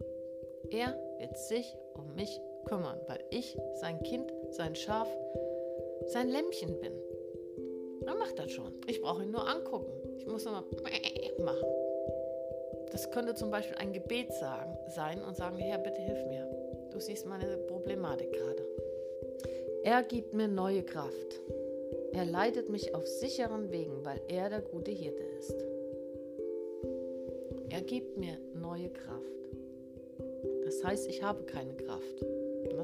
Er 0.70 0.96
wird 1.18 1.36
sich 1.36 1.66
um 1.96 2.14
mich 2.14 2.30
kümmern, 2.66 3.00
weil 3.08 3.24
ich 3.32 3.58
sein 3.82 4.04
Kind, 4.04 4.32
sein 4.52 4.76
Schaf, 4.76 5.08
sein 6.06 6.30
Lämmchen 6.30 6.80
bin. 6.80 6.94
Er 8.06 8.14
macht 8.14 8.38
das 8.38 8.52
schon. 8.52 8.72
Ich 8.86 9.02
brauche 9.02 9.24
ihn 9.24 9.32
nur 9.32 9.50
angucken. 9.50 9.92
Ich 10.20 10.28
muss 10.28 10.46
nur 10.46 10.54
mal 10.54 10.64
machen. 11.44 11.68
Das 12.92 13.10
könnte 13.10 13.34
zum 13.34 13.50
Beispiel 13.50 13.78
ein 13.78 13.94
Gebet 13.94 14.32
sagen, 14.34 14.78
sein 14.90 15.24
und 15.24 15.36
sagen, 15.36 15.58
Herr, 15.58 15.80
bitte 15.80 16.02
hilf 16.02 16.24
mir. 16.28 16.48
Du 16.92 17.00
siehst 17.00 17.26
meine 17.26 17.58
Problematik 17.68 18.32
gerade. 18.32 18.64
Er 19.84 20.04
gibt 20.04 20.36
mir 20.36 20.48
neue 20.48 20.84
Kraft. 20.84 21.42
Er 22.18 22.26
leitet 22.26 22.68
mich 22.68 22.96
auf 22.96 23.06
sicheren 23.06 23.70
Wegen, 23.70 24.04
weil 24.04 24.20
er 24.28 24.50
der 24.50 24.62
gute 24.62 24.90
Hirte 24.90 25.22
ist. 25.38 25.56
Er 27.70 27.82
gibt 27.82 28.18
mir 28.18 28.40
neue 28.56 28.90
Kraft. 28.90 29.22
Das 30.66 30.84
heißt, 30.84 31.08
ich 31.10 31.22
habe 31.22 31.44
keine 31.44 31.76
Kraft. 31.76 32.26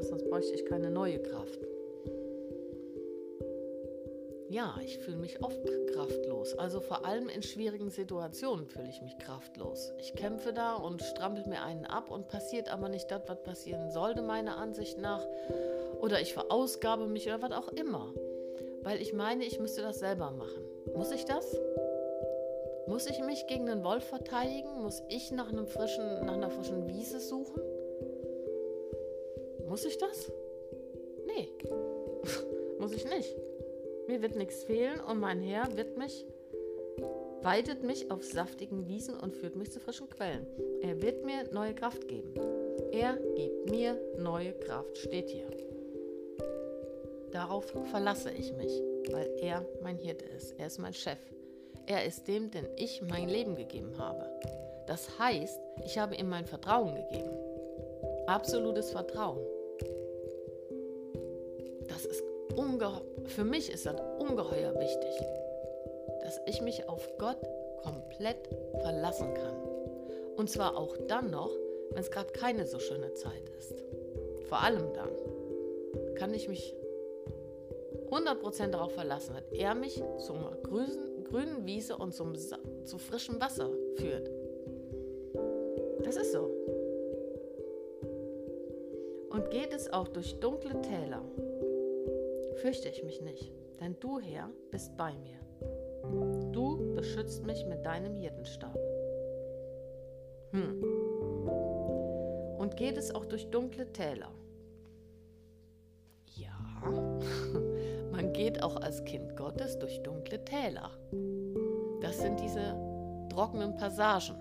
Sonst 0.02 0.30
bräuchte 0.30 0.54
ich 0.54 0.66
keine 0.68 0.92
neue 0.92 1.18
Kraft. 1.18 1.60
Ja, 4.50 4.76
ich 4.86 5.00
fühle 5.00 5.18
mich 5.18 5.42
oft 5.42 5.60
kraftlos. 5.96 6.54
Also 6.60 6.80
vor 6.80 7.04
allem 7.04 7.28
in 7.28 7.42
schwierigen 7.42 7.90
Situationen 7.90 8.68
fühle 8.68 8.90
ich 8.90 9.02
mich 9.02 9.18
kraftlos. 9.18 9.94
Ich 9.98 10.14
kämpfe 10.14 10.54
da 10.54 10.76
und 10.76 11.02
strampel 11.02 11.48
mir 11.48 11.64
einen 11.64 11.86
ab 11.86 12.12
und 12.12 12.28
passiert 12.28 12.72
aber 12.72 12.88
nicht 12.88 13.10
das, 13.10 13.24
was 13.26 13.42
passieren 13.42 13.90
sollte, 13.90 14.22
meiner 14.22 14.58
Ansicht 14.58 15.00
nach. 15.00 15.26
Oder 16.02 16.22
ich 16.22 16.36
verausgabe 16.36 17.08
mich 17.08 17.26
oder 17.26 17.42
was 17.42 17.52
auch 17.52 17.70
immer 17.70 18.14
weil 18.84 19.02
ich 19.02 19.14
meine, 19.14 19.46
ich 19.46 19.60
müsste 19.60 19.82
das 19.82 20.00
selber 20.00 20.32
machen. 20.32 20.64
Muss 20.94 21.12
ich 21.12 21.26
das? 21.26 21.58
Muss 22.88 23.08
ich 23.08 23.20
mich 23.20 23.48
gegen 23.48 23.66
den 23.66 23.84
Wolf 23.84 24.04
verteidigen? 24.04 24.82
Muss 24.82 25.02
ich 25.10 25.32
nach, 25.32 25.50
einem 25.50 25.68
frischen, 25.68 26.26
nach 26.26 26.34
einer 26.34 26.50
frischen 26.50 26.88
Wiese 26.88 27.20
suchen? 27.20 27.62
Muss 29.68 29.86
ich 29.86 29.98
das? 29.98 30.32
Nee, 31.26 31.50
muss 32.80 32.92
ich 32.92 33.06
nicht. 33.06 33.36
Mir 34.08 34.22
wird 34.22 34.36
nichts 34.36 34.66
fehlen 34.66 35.00
und 35.00 35.20
mein 35.20 35.42
Herr 35.42 35.78
wird 35.78 35.98
mich, 35.98 36.26
weitet 37.42 37.84
mich 37.84 38.12
auf 38.12 38.24
saftigen 38.24 38.88
Wiesen 38.88 39.18
und 39.18 39.34
führt 39.34 39.56
mich 39.56 39.72
zu 39.72 39.80
frischen 39.80 40.10
Quellen. 40.10 40.46
Er 40.82 41.02
wird 41.02 41.26
mir 41.26 41.46
neue 41.54 41.74
Kraft 41.74 42.08
geben. 42.10 42.34
Er 42.92 43.18
gibt 43.36 43.72
mir 43.72 43.98
neue 44.18 44.52
Kraft, 44.54 44.98
steht 44.98 45.30
hier. 45.30 45.48
Darauf 47.34 47.66
verlasse 47.92 48.32
ich 48.32 48.54
mich, 48.54 48.82
weil 49.12 49.30
er 49.42 49.66
mein 49.82 49.98
Hirte 49.98 50.26
ist. 50.26 50.58
Er 50.60 50.68
ist 50.68 50.78
mein 50.78 50.94
Chef. 50.94 51.18
Er 51.86 52.06
ist 52.06 52.28
dem, 52.28 52.52
den 52.52 52.68
ich 52.78 53.02
mein 53.02 53.28
Leben 53.28 53.56
gegeben 53.56 53.98
habe. 53.98 54.26
Das 54.88 55.20
heißt, 55.20 55.60
ich 55.84 55.98
habe 55.98 56.16
ihm 56.16 56.30
mein 56.30 56.46
Vertrauen 56.46 56.96
gegeben. 56.96 57.32
Absolutes 58.28 58.92
Vertrauen. 58.92 59.40
Das 61.90 62.06
ist 62.06 62.24
für 63.26 63.44
mich 63.44 63.72
ist 63.72 63.86
das 63.86 63.96
ungeheuer 64.20 64.80
wichtig, 64.80 65.28
dass 66.22 66.40
ich 66.46 66.62
mich 66.62 66.88
auf 66.88 67.10
Gott 67.18 67.42
komplett 67.82 68.48
verlassen 68.82 69.34
kann. 69.34 69.56
Und 70.38 70.50
zwar 70.50 70.78
auch 70.78 70.96
dann 71.08 71.32
noch, 71.32 71.52
wenn 71.92 72.02
es 72.02 72.12
gerade 72.12 72.32
keine 72.32 72.68
so 72.68 72.80
schöne 72.80 73.14
Zeit 73.14 73.50
ist. 73.58 73.74
Vor 74.48 74.62
allem 74.62 74.94
dann 74.94 75.10
kann 76.16 76.34
ich 76.34 76.48
mich 76.48 76.76
100% 78.14 78.68
darauf 78.68 78.94
verlassen 78.94 79.36
hat, 79.36 79.52
er 79.52 79.74
mich 79.74 80.02
zur 80.20 80.58
grünen, 80.62 81.24
grünen 81.24 81.66
Wiese 81.66 81.98
und 81.98 82.14
zum, 82.14 82.36
zu 82.36 82.98
frischem 82.98 83.42
Wasser 83.42 83.70
führt. 83.96 84.30
Das 86.04 86.16
ist 86.18 86.32
so. 86.32 86.50
Und 89.30 89.50
geht 89.50 89.74
es 89.74 89.92
auch 89.92 90.08
durch 90.10 90.40
dunkle 90.40 90.80
Täler, 90.82 91.24
fürchte 92.58 92.90
ich 92.90 93.04
mich 93.04 93.22
nicht, 93.22 93.52
denn 93.80 93.96
du, 94.00 94.20
Herr, 94.20 94.50
bist 94.70 94.96
bei 94.96 95.14
mir. 95.14 95.40
Du 96.52 96.94
beschützt 96.94 97.44
mich 97.44 97.66
mit 97.66 97.84
deinem 97.86 98.16
Hirtenstab. 98.16 98.78
Hm. 100.52 100.84
Und 102.60 102.78
geht 102.78 102.98
es 102.98 103.14
auch 103.16 103.26
durch 103.26 103.50
dunkle 103.50 103.92
Täler? 103.92 104.32
Geht 108.34 108.62
auch 108.62 108.76
als 108.78 109.04
Kind 109.06 109.36
Gottes 109.36 109.78
durch 109.80 110.02
dunkle 110.04 110.44
Täler. 110.44 110.92
Das 112.02 112.20
sind 112.20 112.40
diese 112.40 112.76
trockenen 113.30 113.76
Passagen, 113.78 114.36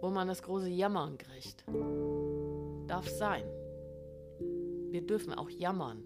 wo 0.00 0.10
man 0.10 0.28
das 0.28 0.42
große 0.42 0.68
Jammern 0.68 1.18
kriegt. 1.18 1.64
Darf 2.86 3.08
sein. 3.08 3.44
Wir 4.90 5.06
dürfen 5.06 5.34
auch 5.34 5.50
jammern. 5.50 6.02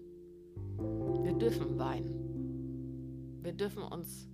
Wir 1.23 1.33
dürfen 1.33 1.77
weinen. 1.77 3.39
Wir 3.43 3.53
dürfen 3.53 3.83
uns 3.83 4.27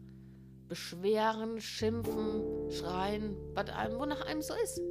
beschweren, 0.68 1.62
schimpfen, 1.62 2.72
schreien, 2.72 3.36
was 3.54 3.70
einem, 3.70 4.00
wonach 4.00 4.26
einem 4.26 4.42
so 4.42 4.54
ist. 4.64 4.82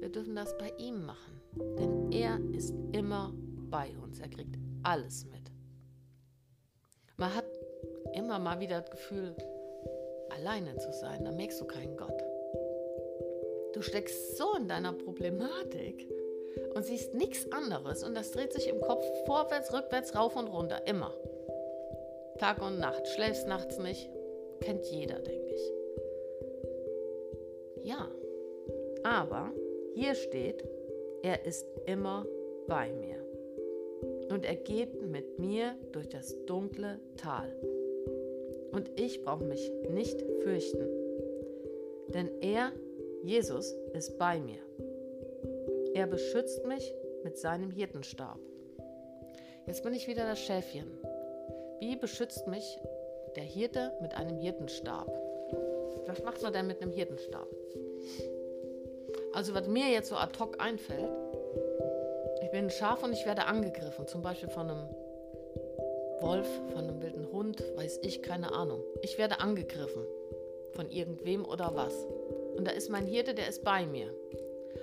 Wir 0.00 0.08
dürfen 0.10 0.34
das 0.34 0.56
bei 0.58 0.72
ihm 0.78 1.06
machen, 1.06 1.40
denn 1.78 2.12
er 2.12 2.38
ist 2.52 2.74
immer 2.92 3.32
bei 3.70 3.96
uns. 4.02 4.20
Er 4.20 4.28
kriegt 4.28 4.56
alles 4.82 5.24
mit. 5.26 5.41
Man 7.16 7.34
hat 7.34 7.44
immer 8.14 8.38
mal 8.38 8.60
wieder 8.60 8.80
das 8.80 8.90
Gefühl, 8.90 9.34
alleine 10.30 10.76
zu 10.76 10.92
sein. 10.92 11.24
Da 11.24 11.32
merkst 11.32 11.60
du 11.60 11.66
keinen 11.66 11.96
Gott. 11.96 12.22
Du 13.74 13.82
steckst 13.82 14.36
so 14.36 14.54
in 14.56 14.68
deiner 14.68 14.92
Problematik 14.92 16.08
und 16.74 16.84
siehst 16.84 17.14
nichts 17.14 17.50
anderes 17.52 18.04
und 18.04 18.14
das 18.14 18.30
dreht 18.32 18.52
sich 18.52 18.68
im 18.68 18.80
Kopf 18.80 19.04
vorwärts, 19.26 19.72
rückwärts, 19.72 20.14
rauf 20.14 20.36
und 20.36 20.48
runter, 20.48 20.86
immer. 20.86 21.14
Tag 22.38 22.60
und 22.62 22.78
Nacht, 22.78 23.06
schläfst 23.08 23.46
nachts 23.46 23.78
nicht, 23.78 24.10
kennt 24.60 24.84
jeder, 24.86 25.20
denke 25.20 25.54
ich. 25.54 25.72
Ja, 27.84 28.10
aber 29.04 29.52
hier 29.94 30.14
steht, 30.14 30.64
er 31.22 31.44
ist 31.46 31.66
immer 31.86 32.26
bei 32.66 32.92
mir 32.92 33.31
und 34.32 34.44
er 34.44 34.56
geht 34.56 35.02
mit 35.02 35.38
mir 35.38 35.76
durch 35.92 36.08
das 36.08 36.34
dunkle 36.46 36.98
Tal. 37.16 37.54
Und 38.72 38.90
ich 38.98 39.22
brauche 39.22 39.44
mich 39.44 39.70
nicht 39.90 40.22
fürchten, 40.42 40.88
denn 42.08 42.30
er, 42.40 42.72
Jesus, 43.22 43.74
ist 43.92 44.18
bei 44.18 44.40
mir. 44.40 44.60
Er 45.94 46.06
beschützt 46.06 46.64
mich 46.66 46.94
mit 47.22 47.36
seinem 47.36 47.70
Hirtenstab. 47.70 48.38
Jetzt 49.66 49.82
bin 49.82 49.92
ich 49.92 50.08
wieder 50.08 50.26
das 50.26 50.40
Schäfchen. 50.40 50.90
Wie 51.80 51.96
beschützt 51.96 52.46
mich 52.48 52.78
der 53.36 53.44
Hirte 53.44 53.92
mit 54.00 54.14
einem 54.14 54.38
Hirtenstab? 54.38 55.12
Was 56.06 56.22
macht 56.24 56.42
man 56.42 56.52
denn 56.52 56.66
mit 56.66 56.80
einem 56.80 56.92
Hirtenstab? 56.92 57.46
Also 59.34 59.54
was 59.54 59.68
mir 59.68 59.90
jetzt 59.90 60.08
so 60.08 60.16
ad 60.16 60.38
hoc 60.38 60.60
einfällt, 60.60 61.10
bin 62.52 62.66
ein 62.66 62.70
Schaf 62.70 63.02
und 63.02 63.14
ich 63.14 63.24
werde 63.24 63.46
angegriffen, 63.46 64.06
zum 64.06 64.22
Beispiel 64.22 64.50
von 64.50 64.70
einem 64.70 64.88
Wolf, 66.20 66.46
von 66.72 66.84
einem 66.84 67.02
wilden 67.02 67.32
Hund, 67.32 67.64
weiß 67.76 68.00
ich, 68.02 68.22
keine 68.22 68.52
Ahnung. 68.52 68.84
Ich 69.00 69.18
werde 69.18 69.40
angegriffen 69.40 70.04
von 70.72 70.88
irgendwem 70.90 71.44
oder 71.44 71.74
was. 71.74 71.94
Und 72.56 72.66
da 72.66 72.72
ist 72.72 72.90
mein 72.90 73.06
Hirte, 73.06 73.34
der 73.34 73.48
ist 73.48 73.64
bei 73.64 73.86
mir. 73.86 74.14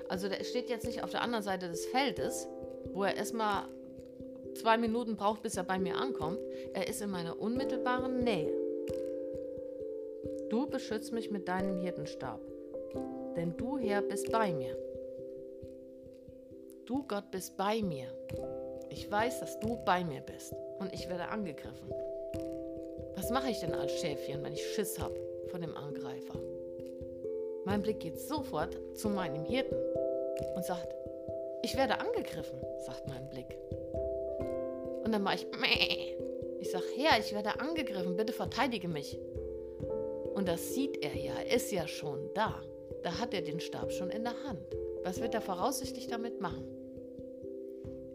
Also 0.10 0.28
der 0.28 0.44
steht 0.44 0.70
jetzt 0.70 0.86
nicht 0.86 1.04
auf 1.04 1.12
der 1.12 1.22
anderen 1.22 1.44
Seite 1.44 1.70
des 1.70 1.86
Feldes, 1.86 2.48
wo 2.92 3.04
er 3.04 3.16
erstmal 3.16 3.66
zwei 4.56 4.78
Minuten 4.78 5.16
braucht, 5.16 5.44
bis 5.44 5.56
er 5.56 5.64
bei 5.64 5.78
mir 5.78 5.96
ankommt. 5.96 6.40
Er 6.74 6.88
ist 6.88 7.02
in 7.02 7.12
meiner 7.12 7.40
unmittelbaren 7.40 8.24
Nähe. 8.24 8.52
Du 10.50 10.66
beschützt 10.66 11.14
mich 11.14 11.30
mit 11.30 11.48
deinem 11.48 11.80
Hirtenstab, 11.80 12.42
denn 13.36 13.56
du 13.56 13.78
Herr 13.78 14.02
bist 14.02 14.32
bei 14.32 14.52
mir. 14.52 14.76
Du 16.89 17.03
Gott 17.08 17.29
bist 17.29 17.55
bei 17.55 17.84
mir. 17.84 18.08
Ich 18.89 19.12
weiß, 19.12 19.41
dass 19.41 19.60
du 19.60 19.77
bei 19.86 20.03
mir 20.03 20.22
bist 20.22 20.55
und 20.79 20.91
ich 20.91 21.08
werde 21.08 21.27
angegriffen. 21.27 21.88
Was 23.15 23.29
mache 23.29 23.51
ich 23.51 23.60
denn 23.60 23.75
als 23.75 23.91
Schäfchen, 23.91 24.43
wenn 24.43 24.53
ich 24.53 24.74
Schiss 24.74 24.98
habe 24.98 25.13
von 25.51 25.62
dem 25.62 25.77
Angreifer? 25.77 26.39
Mein 27.63 27.84
Blick 27.84 28.00
geht 28.00 28.19
sofort 28.19 28.75
zu 28.98 29.08
meinem 29.08 29.46
Hirten 29.46 29.77
und 30.55 30.65
sagt, 30.65 30.88
ich 31.62 31.77
werde 31.77 32.00
angegriffen, 32.00 32.60
sagt 32.79 33.08
mein 33.08 33.29
Blick. 33.29 33.55
Und 35.03 35.12
dann 35.12 35.22
mache 35.22 35.36
ich, 35.36 35.48
Mäh. 35.60 36.17
ich 36.60 36.72
sage, 36.72 36.86
Herr, 36.98 37.19
ich 37.19 37.36
werde 37.36 37.60
angegriffen, 37.60 38.17
bitte 38.17 38.34
verteidige 38.34 38.88
mich. 38.88 39.15
Und 40.34 40.48
das 40.48 40.74
sieht 40.74 41.03
er 41.03 41.15
ja, 41.15 41.39
ist 41.53 41.72
ja 41.72 41.88
schon 41.88 42.31
da. 42.34 42.63
Da 43.03 43.19
hat 43.19 43.36
er 43.36 43.43
den 43.43 43.60
Stab 43.60 43.91
schon 43.91 44.10
in 44.10 44.24
der 44.24 44.43
Hand. 44.43 44.75
Was 45.03 45.22
wird 45.22 45.36
er 45.36 45.41
voraussichtlich 45.41 46.08
damit 46.08 46.41
machen? 46.41 46.79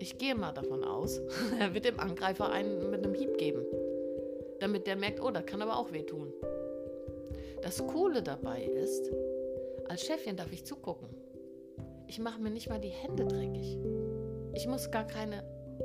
Ich 0.05 0.19
gehe 0.19 0.35
mal 0.35 0.53
davon 0.53 0.85
aus, 0.85 1.19
er 1.59 1.73
wird 1.73 1.87
dem 1.87 1.99
Angreifer 1.99 2.53
einen 2.53 2.91
mit 2.91 3.03
einem 3.03 3.15
Hieb 3.15 3.39
geben, 3.39 3.65
damit 4.61 4.87
der 4.87 4.97
merkt, 4.97 5.19
oh, 5.19 5.31
das 5.31 5.47
kann 5.47 5.63
aber 5.63 5.79
auch 5.79 5.93
wehtun. 5.93 6.31
Das 7.63 7.79
Coole 7.87 8.23
dabei 8.23 8.65
ist, 8.65 9.11
als 9.89 10.03
Chefin 10.03 10.37
darf 10.37 10.53
ich 10.53 10.67
zugucken. 10.67 11.09
Ich 12.07 12.19
mache 12.19 12.39
mir 12.39 12.51
nicht 12.51 12.69
mal 12.69 12.79
die 12.79 12.91
Hände 12.91 13.25
dreckig. 13.25 13.79
Ich 14.53 14.69
muss 14.69 14.91
gar 14.91 15.07
keine 15.07 15.43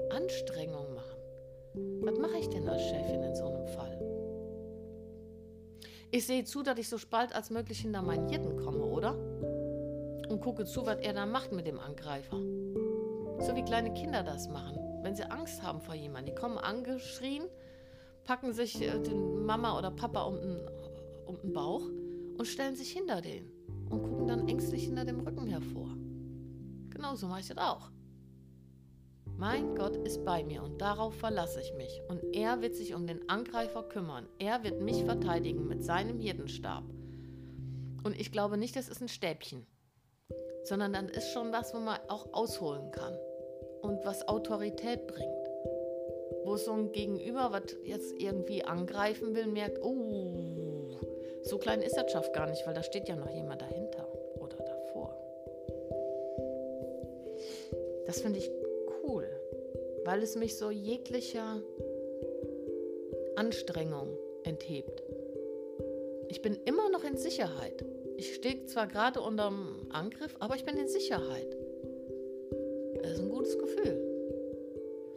Anstrengung 0.10 0.94
machen. 0.94 2.02
Was 2.02 2.20
mache 2.20 2.40
ich 2.40 2.50
denn 2.50 2.68
als 2.68 2.82
Chefin 2.82 3.24
in 3.24 3.36
so 3.38 3.46
einem 3.46 3.68
Fall? 3.70 4.02
Ich 6.12 6.26
sehe 6.26 6.44
zu, 6.44 6.62
dass 6.62 6.78
ich 6.78 6.90
so 6.90 6.98
bald 7.10 7.34
als 7.34 7.52
möglich 7.52 7.80
hinter 7.80 8.02
meinen 8.02 8.28
Hirten 8.28 8.58
komme, 8.58 8.84
oder? 8.84 9.14
Und 10.28 10.42
gucke 10.42 10.66
zu, 10.66 10.86
was 10.86 10.98
er 10.98 11.14
da 11.14 11.26
macht 11.26 11.54
mit 11.54 11.66
dem 11.66 11.80
Angreifer. 11.80 12.38
So 13.39 13.55
wie 13.55 13.63
kleine 13.63 13.93
Kinder 13.93 14.22
das 14.22 14.50
machen, 14.50 14.77
wenn 15.01 15.15
sie 15.15 15.24
Angst 15.24 15.63
haben 15.63 15.79
vor 15.79 15.96
jemandem. 15.96 16.36
Die 16.36 16.39
kommen 16.39 16.58
angeschrien, 16.58 17.43
packen 18.25 18.51
sich 18.51 18.81
äh, 18.81 19.00
den 19.00 19.46
Mama 19.46 19.77
oder 19.77 19.91
Papa 19.91 20.24
um 20.24 20.36
den, 20.41 20.60
um 21.25 21.39
den 21.41 21.53
Bauch 21.53 21.84
und 22.38 22.46
stellen 22.46 22.75
sich 22.75 22.91
hinter 22.91 23.22
den 23.22 23.50
und 23.89 24.03
gucken 24.03 24.27
dann 24.27 24.50
ängstlich 24.50 24.84
hinter 24.84 25.05
dem 25.05 25.22
Rücken 25.22 25.48
hervor. 25.48 25.88
Genauso 26.89 27.27
mache 27.27 27.39
ich 27.39 27.48
das 27.48 27.58
auch. 27.58 27.89
Mein 29.38 29.74
Gott 29.74 29.96
ist 29.96 30.25
bei 30.25 30.43
mir 30.43 30.62
und 30.62 30.81
darauf 30.81 31.15
verlasse 31.15 31.62
ich 31.62 31.74
mich. 31.75 32.01
Und 32.10 32.22
er 32.36 32.62
wird 32.62 32.75
sich 32.75 32.93
um 32.93 33.08
den 33.08 33.30
Angreifer 33.30 33.84
kümmern. 33.84 34.28
Er 34.38 34.65
wird 34.65 34.82
mich 34.82 35.06
verteidigen 35.06 35.65
mit 35.65 35.82
seinem 35.82 36.19
Hirtenstab. 36.19 36.84
Und 38.04 38.19
ich 38.19 38.34
glaube 38.34 38.58
nicht, 38.58 38.75
das 38.75 38.89
ist 38.89 39.02
ein 39.02 39.08
Stäbchen, 39.08 39.65
sondern 40.65 40.91
dann 40.91 41.08
ist 41.08 41.32
schon 41.32 41.54
was, 41.54 41.73
wo 41.73 41.80
man 41.80 41.99
auch 42.10 42.34
ausholen 42.34 42.91
kann 42.91 43.17
und 43.82 44.06
was 44.06 44.28
Autorität 44.28 45.08
bringt. 45.08 45.50
Wo 46.44 46.58
so 46.58 46.72
ein 46.72 46.92
Gegenüber, 46.92 47.52
was 47.52 47.76
jetzt 47.84 48.13
irgendwie 48.20 48.63
angreifen 48.63 49.36
will, 49.36 49.48
merkt, 49.48 49.84
oh, 49.84 50.98
so 51.44 51.58
klein 51.58 51.82
ist 51.82 51.96
das 51.96 52.12
Schaff 52.12 52.32
gar 52.32 52.50
nicht, 52.50 52.65
weil 52.65 52.74
da 52.74 52.84
steht 52.84 53.08
ja 53.08 53.15
noch 53.15 53.30
jemand 53.30 53.62
dahinter 53.62 54.08
oder 54.39 54.58
davor. 54.58 55.15
Das 58.06 58.22
finde 58.22 58.39
ich 58.39 58.50
cool, 59.04 59.28
weil 60.06 60.24
es 60.24 60.36
mich 60.36 60.58
so 60.58 60.72
jeglicher 60.72 61.62
Anstrengung 63.36 64.18
enthebt. 64.44 65.04
Ich 66.28 66.42
bin 66.42 66.58
immer 66.65 66.89
noch 66.89 67.04
in 67.04 67.18
Sicherheit. 67.18 67.86
Ich 68.18 68.36
stehe 68.36 68.65
zwar 68.65 68.88
gerade 68.88 69.22
unterm 69.22 69.88
Angriff, 69.92 70.36
aber 70.39 70.56
ich 70.56 70.65
bin 70.65 70.78
in 70.78 70.88
Sicherheit. 70.88 71.56
Gutes 73.39 73.58
Gefühl. 73.58 73.97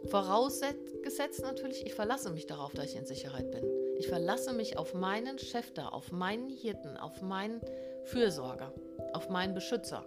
Vorausgesetzt 0.05 1.41
natürlich, 1.41 1.85
ich 1.85 1.93
verlasse 1.93 2.29
mich 2.29 2.47
darauf, 2.47 2.71
dass 2.71 2.85
ich 2.85 2.95
in 2.95 3.05
Sicherheit 3.05 3.51
bin. 3.51 3.69
Ich 3.97 4.07
verlasse 4.07 4.53
mich 4.53 4.77
auf 4.77 4.93
meinen 4.93 5.37
Chef 5.39 5.73
da, 5.73 5.89
auf 5.89 6.13
meinen 6.13 6.47
Hirten, 6.47 6.95
auf 6.95 7.21
meinen 7.21 7.59
Fürsorger, 8.05 8.71
auf 9.11 9.27
meinen 9.27 9.53
Beschützer. 9.53 10.05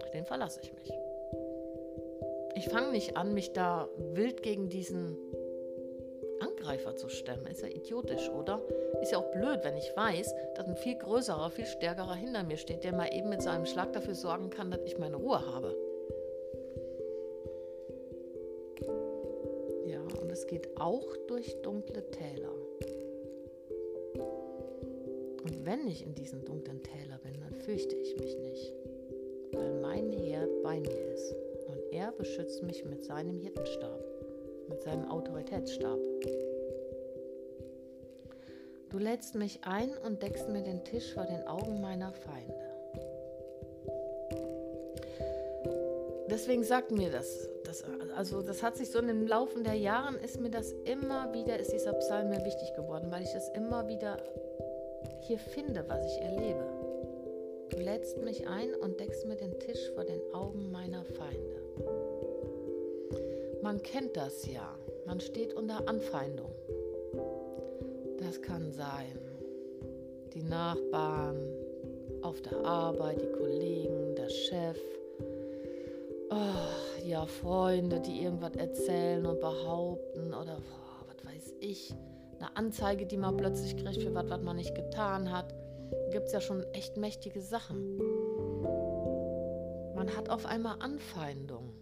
Auf 0.00 0.10
den 0.12 0.24
verlasse 0.24 0.60
ich 0.62 0.72
mich. 0.72 0.92
Ich 2.54 2.68
fange 2.68 2.92
nicht 2.92 3.16
an, 3.16 3.34
mich 3.34 3.52
da 3.52 3.88
wild 4.12 4.44
gegen 4.44 4.68
diesen 4.68 5.18
Angreifer 6.38 6.94
zu 6.94 7.08
stemmen. 7.08 7.48
Ist 7.48 7.62
ja 7.62 7.68
idiotisch, 7.68 8.30
oder? 8.30 8.62
Ist 9.00 9.10
ja 9.10 9.18
auch 9.18 9.32
blöd, 9.32 9.64
wenn 9.64 9.76
ich 9.76 9.90
weiß, 9.96 10.32
dass 10.54 10.68
ein 10.68 10.76
viel 10.76 10.94
größerer, 10.94 11.50
viel 11.50 11.66
stärkerer 11.66 12.14
hinter 12.14 12.44
mir 12.44 12.56
steht, 12.56 12.84
der 12.84 12.92
mal 12.92 13.12
eben 13.12 13.30
mit 13.30 13.42
seinem 13.42 13.66
Schlag 13.66 13.92
dafür 13.94 14.14
sorgen 14.14 14.48
kann, 14.48 14.70
dass 14.70 14.84
ich 14.84 14.96
meine 14.96 15.16
Ruhe 15.16 15.44
habe. 15.44 15.76
Geht 20.52 20.68
auch 20.78 21.16
durch 21.28 21.56
dunkle 21.62 22.04
Täler. 22.10 22.52
Und 25.44 25.64
wenn 25.64 25.88
ich 25.88 26.04
in 26.04 26.14
diesen 26.14 26.44
dunklen 26.44 26.82
Tälern 26.82 27.18
bin, 27.22 27.40
dann 27.40 27.54
fürchte 27.54 27.96
ich 27.96 28.14
mich 28.18 28.36
nicht, 28.36 28.74
weil 29.52 29.80
mein 29.80 30.12
Herr 30.12 30.46
bei 30.62 30.78
mir 30.78 31.12
ist 31.14 31.34
und 31.68 31.78
er 31.90 32.12
beschützt 32.12 32.62
mich 32.64 32.84
mit 32.84 33.02
seinem 33.02 33.38
Hirtenstab, 33.38 34.04
mit 34.68 34.82
seinem 34.82 35.10
Autoritätsstab. 35.10 35.98
Du 38.90 38.98
lädst 38.98 39.34
mich 39.34 39.60
ein 39.62 39.96
und 40.04 40.22
deckst 40.22 40.50
mir 40.50 40.62
den 40.62 40.84
Tisch 40.84 41.14
vor 41.14 41.24
den 41.24 41.46
Augen 41.46 41.80
meiner 41.80 42.12
Feinde. 42.12 42.60
Deswegen 46.28 46.62
sagt 46.62 46.90
mir 46.90 47.10
das 47.10 47.48
das, 47.72 47.84
also 48.14 48.42
das 48.42 48.62
hat 48.62 48.76
sich 48.76 48.90
so 48.90 48.98
im 48.98 49.26
Laufe 49.26 49.62
der 49.62 49.74
Jahre 49.74 50.16
ist 50.18 50.38
mir 50.40 50.50
das 50.50 50.72
immer 50.84 51.32
wieder, 51.32 51.58
ist 51.58 51.72
dieser 51.72 51.94
Psalm 51.94 52.28
mir 52.28 52.44
wichtig 52.44 52.74
geworden, 52.74 53.10
weil 53.10 53.22
ich 53.22 53.32
das 53.32 53.48
immer 53.50 53.88
wieder 53.88 54.18
hier 55.22 55.38
finde, 55.38 55.84
was 55.88 56.04
ich 56.06 56.20
erlebe. 56.20 56.64
Du 57.70 57.78
lädst 57.78 58.18
mich 58.18 58.46
ein 58.46 58.74
und 58.74 59.00
deckst 59.00 59.26
mir 59.26 59.36
den 59.36 59.58
Tisch 59.58 59.90
vor 59.94 60.04
den 60.04 60.20
Augen 60.34 60.70
meiner 60.70 61.02
Feinde. 61.04 61.62
Man 63.62 63.80
kennt 63.82 64.16
das 64.16 64.46
ja. 64.46 64.76
Man 65.06 65.20
steht 65.20 65.54
unter 65.54 65.88
Anfeindung. 65.88 66.52
Das 68.18 68.42
kann 68.42 68.70
sein. 68.72 69.18
Die 70.34 70.42
Nachbarn, 70.42 71.38
auf 72.20 72.42
der 72.42 72.58
Arbeit, 72.64 73.22
die 73.22 73.32
Kollegen, 73.32 74.14
der 74.14 74.28
Chef, 74.28 74.78
oh, 76.32 77.06
ja, 77.06 77.26
Freunde, 77.26 78.00
die 78.00 78.22
irgendwas 78.22 78.54
erzählen 78.56 79.24
und 79.26 79.40
behaupten 79.40 80.34
oder 80.34 80.58
oh, 80.58 81.06
was 81.06 81.24
weiß 81.24 81.54
ich, 81.60 81.94
eine 82.38 82.56
Anzeige, 82.56 83.06
die 83.06 83.16
man 83.16 83.36
plötzlich 83.36 83.76
kriegt 83.76 84.02
für 84.02 84.14
was, 84.14 84.28
was 84.28 84.42
man 84.42 84.56
nicht 84.56 84.74
getan 84.74 85.30
hat. 85.30 85.54
Gibt 86.10 86.26
es 86.26 86.32
ja 86.32 86.40
schon 86.40 86.64
echt 86.72 86.96
mächtige 86.96 87.40
Sachen. 87.40 87.98
Man 89.94 90.16
hat 90.16 90.30
auf 90.30 90.46
einmal 90.46 90.76
Anfeindung. 90.80 91.72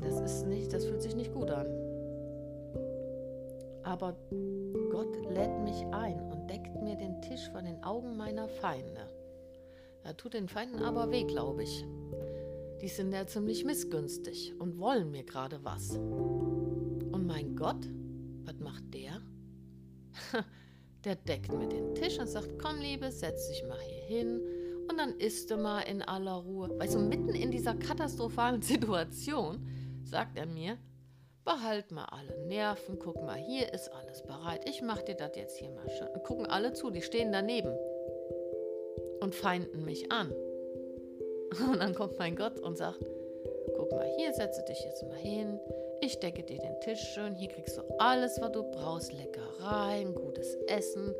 Das 0.00 0.20
ist 0.20 0.46
nicht, 0.46 0.72
das 0.72 0.84
fühlt 0.84 1.02
sich 1.02 1.14
nicht 1.14 1.32
gut 1.32 1.50
an. 1.50 1.66
Aber 3.84 4.16
Gott 4.90 5.16
lädt 5.30 5.60
mich 5.62 5.86
ein 5.92 6.20
und 6.30 6.50
deckt 6.50 6.82
mir 6.82 6.96
den 6.96 7.22
Tisch 7.22 7.48
vor 7.50 7.62
den 7.62 7.82
Augen 7.84 8.16
meiner 8.16 8.48
Feinde. 8.48 9.08
Er 10.02 10.16
tut 10.16 10.34
den 10.34 10.48
Feinden 10.48 10.82
aber 10.82 11.10
weh, 11.10 11.24
glaube 11.24 11.62
ich. 11.62 11.86
Die 12.84 12.90
sind 12.90 13.14
ja 13.14 13.26
ziemlich 13.26 13.64
missgünstig 13.64 14.52
und 14.58 14.78
wollen 14.78 15.10
mir 15.10 15.24
gerade 15.24 15.64
was. 15.64 15.96
Und 15.96 17.26
mein 17.26 17.56
Gott, 17.56 17.88
was 18.44 18.58
macht 18.58 18.92
der? 18.92 19.22
der 21.04 21.16
deckt 21.16 21.50
mir 21.50 21.66
den 21.66 21.94
Tisch 21.94 22.18
und 22.18 22.26
sagt, 22.26 22.58
komm 22.58 22.80
Liebe, 22.80 23.10
setz 23.10 23.48
dich 23.48 23.64
mal 23.66 23.80
hier 23.80 24.18
hin 24.18 24.42
und 24.86 24.98
dann 24.98 25.18
isst 25.18 25.50
du 25.50 25.56
mal 25.56 25.80
in 25.80 26.02
aller 26.02 26.34
Ruhe. 26.34 26.78
Weißt 26.78 26.96
du, 26.96 26.98
mitten 26.98 27.30
in 27.30 27.50
dieser 27.50 27.74
katastrophalen 27.74 28.60
Situation 28.62 29.66
sagt 30.04 30.36
er 30.36 30.44
mir, 30.44 30.76
behalt 31.42 31.90
mal 31.90 32.04
alle 32.04 32.38
Nerven, 32.48 32.98
guck 32.98 33.16
mal, 33.24 33.38
hier 33.38 33.72
ist 33.72 33.88
alles 33.94 34.22
bereit. 34.24 34.68
Ich 34.68 34.82
mach 34.82 35.00
dir 35.00 35.14
das 35.14 35.34
jetzt 35.36 35.56
hier 35.56 35.70
mal 35.70 35.88
schön. 35.88 36.08
gucken 36.22 36.44
alle 36.44 36.74
zu, 36.74 36.90
die 36.90 37.00
stehen 37.00 37.32
daneben 37.32 37.74
und 39.22 39.34
feinden 39.34 39.86
mich 39.86 40.12
an. 40.12 40.34
Und 41.72 41.80
dann 41.80 41.94
kommt 41.94 42.18
mein 42.18 42.36
Gott 42.36 42.58
und 42.60 42.76
sagt, 42.76 43.04
guck 43.76 43.90
mal, 43.92 44.06
hier 44.16 44.32
setze 44.32 44.64
dich 44.64 44.82
jetzt 44.84 45.02
mal 45.04 45.16
hin. 45.16 45.60
Ich 46.00 46.18
decke 46.18 46.42
dir 46.42 46.58
den 46.58 46.80
Tisch 46.80 47.00
schön. 47.14 47.34
Hier 47.34 47.48
kriegst 47.48 47.78
du 47.78 47.82
alles, 47.98 48.40
was 48.40 48.52
du 48.52 48.62
brauchst. 48.62 49.12
Leckereien, 49.12 50.14
gutes 50.14 50.54
Essen. 50.66 51.14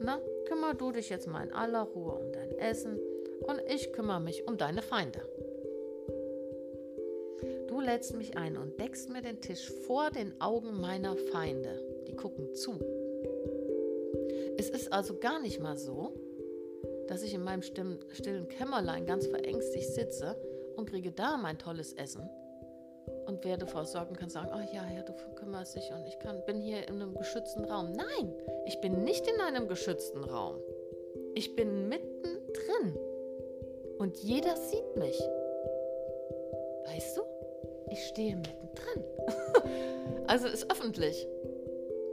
Na, 0.00 0.20
kümmer 0.46 0.74
du 0.74 0.92
dich 0.92 1.08
jetzt 1.08 1.26
mal 1.26 1.44
in 1.44 1.52
aller 1.52 1.82
Ruhe 1.82 2.14
um 2.14 2.32
dein 2.32 2.52
Essen 2.58 2.98
und 3.46 3.60
ich 3.68 3.92
kümmere 3.92 4.20
mich 4.20 4.46
um 4.46 4.56
deine 4.56 4.82
Feinde. 4.82 5.20
Du 7.68 7.80
lädst 7.80 8.16
mich 8.16 8.36
ein 8.36 8.56
und 8.56 8.78
deckst 8.78 9.10
mir 9.10 9.22
den 9.22 9.40
Tisch 9.40 9.70
vor 9.86 10.10
den 10.10 10.40
Augen 10.40 10.80
meiner 10.80 11.16
Feinde. 11.16 12.04
Die 12.06 12.14
gucken 12.14 12.54
zu. 12.54 12.78
Es 14.56 14.70
ist 14.70 14.92
also 14.92 15.18
gar 15.18 15.40
nicht 15.40 15.60
mal 15.60 15.76
so, 15.76 16.14
dass 17.08 17.22
ich 17.22 17.34
in 17.34 17.42
meinem 17.42 17.62
stillen 17.62 18.48
Kämmerlein 18.48 19.06
ganz 19.06 19.26
verängstigt 19.26 19.92
sitze 19.92 20.36
und 20.76 20.90
kriege 20.90 21.12
da 21.12 21.36
mein 21.36 21.58
tolles 21.58 21.92
Essen 21.92 22.28
und 23.26 23.44
werde 23.44 23.66
versorgt 23.66 24.10
und 24.10 24.18
kann 24.18 24.28
sagen, 24.28 24.50
oh 24.52 24.74
ja, 24.74 24.84
ja, 24.90 25.02
du 25.02 25.12
kümmerst 25.34 25.76
dich 25.76 25.90
und 25.92 26.06
ich 26.06 26.18
kann, 26.18 26.44
bin 26.46 26.60
hier 26.60 26.88
in 26.88 26.94
einem 26.94 27.14
geschützten 27.14 27.64
Raum. 27.64 27.92
Nein, 27.92 28.32
ich 28.66 28.80
bin 28.80 29.04
nicht 29.04 29.26
in 29.26 29.40
einem 29.40 29.68
geschützten 29.68 30.24
Raum. 30.24 30.56
Ich 31.34 31.54
bin 31.56 31.88
mittendrin 31.88 32.98
und 33.98 34.18
jeder 34.18 34.56
sieht 34.56 34.96
mich. 34.96 35.20
Weißt 36.86 37.16
du? 37.16 37.22
Ich 37.90 38.06
stehe 38.06 38.36
mittendrin. 38.36 39.04
also 40.26 40.46
ist 40.46 40.70
öffentlich. 40.70 41.26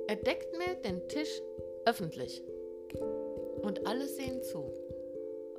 Er 0.08 0.16
deckt 0.16 0.58
mir 0.58 0.76
den 0.84 1.08
Tisch 1.08 1.42
öffentlich. 1.86 2.44
Und 3.62 3.86
alle 3.88 4.08
sehen 4.08 4.42
zu. 4.44 4.72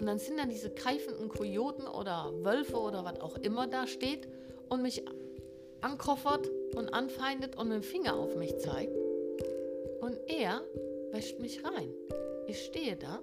Und 0.02 0.08
dann 0.08 0.18
sind 0.18 0.36
dann 0.36 0.50
diese 0.50 0.68
keifenden 0.68 1.28
Kojoten 1.28 1.86
oder 1.86 2.32
Wölfe 2.42 2.76
oder 2.76 3.04
was 3.04 3.20
auch 3.20 3.36
immer 3.36 3.68
da 3.68 3.86
steht 3.86 4.26
und 4.68 4.82
mich 4.82 5.04
ankoffert 5.80 6.50
und 6.74 6.92
anfeindet 6.92 7.56
und 7.56 7.68
mit 7.68 7.76
dem 7.76 7.82
Finger 7.84 8.16
auf 8.16 8.34
mich 8.34 8.58
zeigt. 8.58 8.96
Und 10.00 10.18
er 10.26 10.60
wäscht 11.12 11.38
mich 11.38 11.64
rein. 11.64 11.94
Ich 12.48 12.64
stehe 12.64 12.96
da 12.96 13.20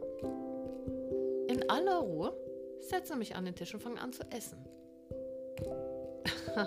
in 1.50 1.70
aller 1.70 1.98
Ruhe, 1.98 2.32
setze 2.80 3.18
mich 3.18 3.36
an 3.36 3.44
den 3.44 3.56
Tisch 3.56 3.74
und 3.74 3.82
fange 3.82 4.00
an 4.00 4.14
zu 4.14 4.24
essen. 4.30 4.64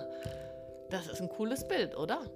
das 0.91 1.09
ist 1.09 1.23
ein 1.23 1.31
cooles 1.31 1.67
Bild, 1.67 1.97
oder? 1.97 2.31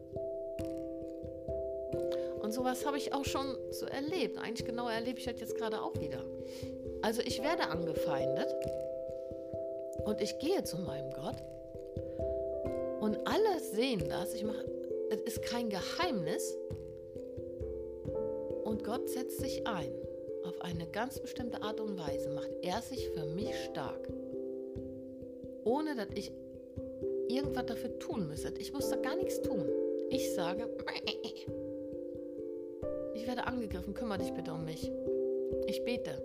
Und 2.40 2.52
sowas 2.52 2.86
habe 2.86 2.96
ich 2.96 3.12
auch 3.12 3.26
schon 3.26 3.54
so 3.70 3.84
erlebt. 3.84 4.38
Eigentlich 4.38 4.64
genau 4.64 4.88
erlebe 4.88 5.18
ich 5.18 5.26
das 5.26 5.38
jetzt 5.38 5.58
gerade 5.58 5.82
auch 5.82 6.00
wieder. 6.00 6.24
Also 7.02 7.22
ich 7.22 7.42
werde 7.42 7.68
angefeindet 7.68 8.54
und 10.04 10.20
ich 10.20 10.38
gehe 10.38 10.64
zu 10.64 10.78
meinem 10.78 11.11
Gott 11.12 11.37
und 13.00 13.18
alle 13.26 13.61
sehen 13.61 14.02
das. 14.09 14.35
Ich 14.35 14.44
mache, 14.44 14.64
es 15.11 15.20
ist 15.20 15.42
kein 15.42 15.70
Geheimnis. 15.70 16.56
Und 18.64 18.82
Gott 18.85 19.09
setzt 19.09 19.38
sich 19.38 19.66
ein. 19.66 19.92
Auf 20.44 20.61
eine 20.61 20.87
ganz 20.87 21.20
bestimmte 21.20 21.62
Art 21.62 21.80
und 21.80 21.98
Weise 21.98 22.30
macht 22.30 22.50
er 22.62 22.82
sich 22.82 23.09
für 23.11 23.24
mich 23.26 23.54
stark. 23.70 24.09
Ohne 25.64 25.94
dass 25.94 26.09
ich 26.14 26.32
irgendwas 27.28 27.66
dafür 27.66 27.98
tun 27.98 28.26
müsste. 28.28 28.52
Ich 28.59 28.72
muss 28.72 28.88
da 28.90 28.96
gar 28.96 29.16
nichts 29.16 29.40
tun. 29.42 29.68
Ich 30.11 30.35
sage, 30.35 30.68
ich 33.14 33.26
werde 33.26 33.46
angegriffen, 33.46 33.94
kümmere 33.94 34.18
dich 34.18 34.32
bitte 34.32 34.52
um 34.52 34.64
mich. 34.64 34.90
Ich 35.66 35.85
bete. 35.85 36.22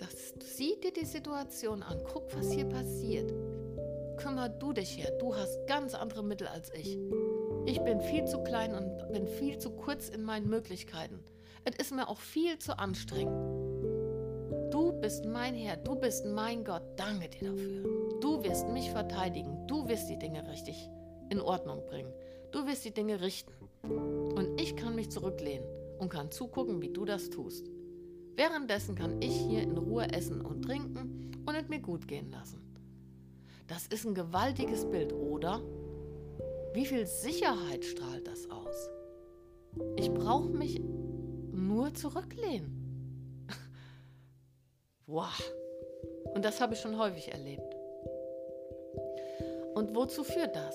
Das, 0.00 0.32
sieh 0.56 0.80
dir 0.80 0.92
die 0.94 1.04
Situation 1.04 1.82
an, 1.82 2.02
guck, 2.10 2.34
was 2.34 2.50
hier 2.50 2.64
passiert. 2.64 3.30
Kümmer 4.16 4.48
du 4.48 4.72
dich 4.72 4.96
her, 4.96 5.10
du 5.18 5.34
hast 5.34 5.66
ganz 5.66 5.94
andere 5.94 6.22
Mittel 6.22 6.46
als 6.46 6.72
ich. 6.72 6.98
Ich 7.66 7.78
bin 7.82 8.00
viel 8.00 8.24
zu 8.24 8.42
klein 8.42 8.74
und 8.74 9.12
bin 9.12 9.26
viel 9.26 9.58
zu 9.58 9.70
kurz 9.70 10.08
in 10.08 10.22
meinen 10.22 10.48
Möglichkeiten. 10.48 11.22
Es 11.64 11.76
ist 11.76 11.92
mir 11.92 12.08
auch 12.08 12.18
viel 12.18 12.58
zu 12.58 12.78
anstrengend. 12.78 13.36
Du 14.72 14.92
bist 14.92 15.26
mein 15.26 15.54
Herr, 15.54 15.76
du 15.76 15.94
bist 15.94 16.24
mein 16.24 16.64
Gott, 16.64 16.82
danke 16.96 17.28
dir 17.28 17.50
dafür. 17.50 17.82
Du 18.20 18.42
wirst 18.42 18.68
mich 18.68 18.90
verteidigen, 18.90 19.66
du 19.66 19.86
wirst 19.86 20.08
die 20.08 20.18
Dinge 20.18 20.48
richtig 20.48 20.88
in 21.28 21.42
Ordnung 21.42 21.84
bringen. 21.84 22.12
Du 22.52 22.66
wirst 22.66 22.86
die 22.86 22.94
Dinge 22.94 23.20
richten. 23.20 23.52
Und 23.82 24.58
ich 24.58 24.76
kann 24.76 24.94
mich 24.94 25.10
zurücklehnen 25.10 25.66
und 25.98 26.08
kann 26.08 26.30
zugucken, 26.30 26.80
wie 26.80 26.90
du 26.90 27.04
das 27.04 27.28
tust. 27.28 27.66
Währenddessen 28.40 28.94
kann 28.94 29.20
ich 29.20 29.36
hier 29.36 29.60
in 29.60 29.76
Ruhe 29.76 30.10
essen 30.14 30.40
und 30.40 30.62
trinken 30.62 31.30
und 31.44 31.54
es 31.54 31.68
mir 31.68 31.78
gut 31.78 32.08
gehen 32.08 32.30
lassen. 32.30 32.58
Das 33.66 33.86
ist 33.88 34.06
ein 34.06 34.14
gewaltiges 34.14 34.86
Bild, 34.86 35.12
oder? 35.12 35.60
Wie 36.72 36.86
viel 36.86 37.04
Sicherheit 37.04 37.84
strahlt 37.84 38.26
das 38.26 38.48
aus? 38.50 38.88
Ich 39.96 40.10
brauche 40.10 40.48
mich 40.48 40.80
nur 41.52 41.92
zurücklehnen. 41.92 43.46
wow. 45.06 45.52
Und 46.32 46.42
das 46.42 46.62
habe 46.62 46.72
ich 46.72 46.80
schon 46.80 46.98
häufig 46.98 47.30
erlebt. 47.30 47.74
Und 49.74 49.94
wozu 49.94 50.24
führt 50.24 50.56
das? 50.56 50.74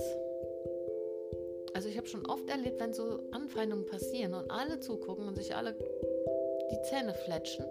Also 1.74 1.90
ich 1.90 1.98
habe 1.98 2.06
schon 2.06 2.28
oft 2.28 2.48
erlebt, 2.48 2.80
wenn 2.80 2.94
so 2.94 3.22
Anfeindungen 3.32 3.88
passieren 3.88 4.36
und 4.36 4.52
alle 4.52 4.80
zugucken 4.82 5.28
und 5.28 5.36
sich 5.36 5.56
alle 5.56 5.76
die 6.76 6.82
Zähne 6.84 7.14
fletschen 7.14 7.66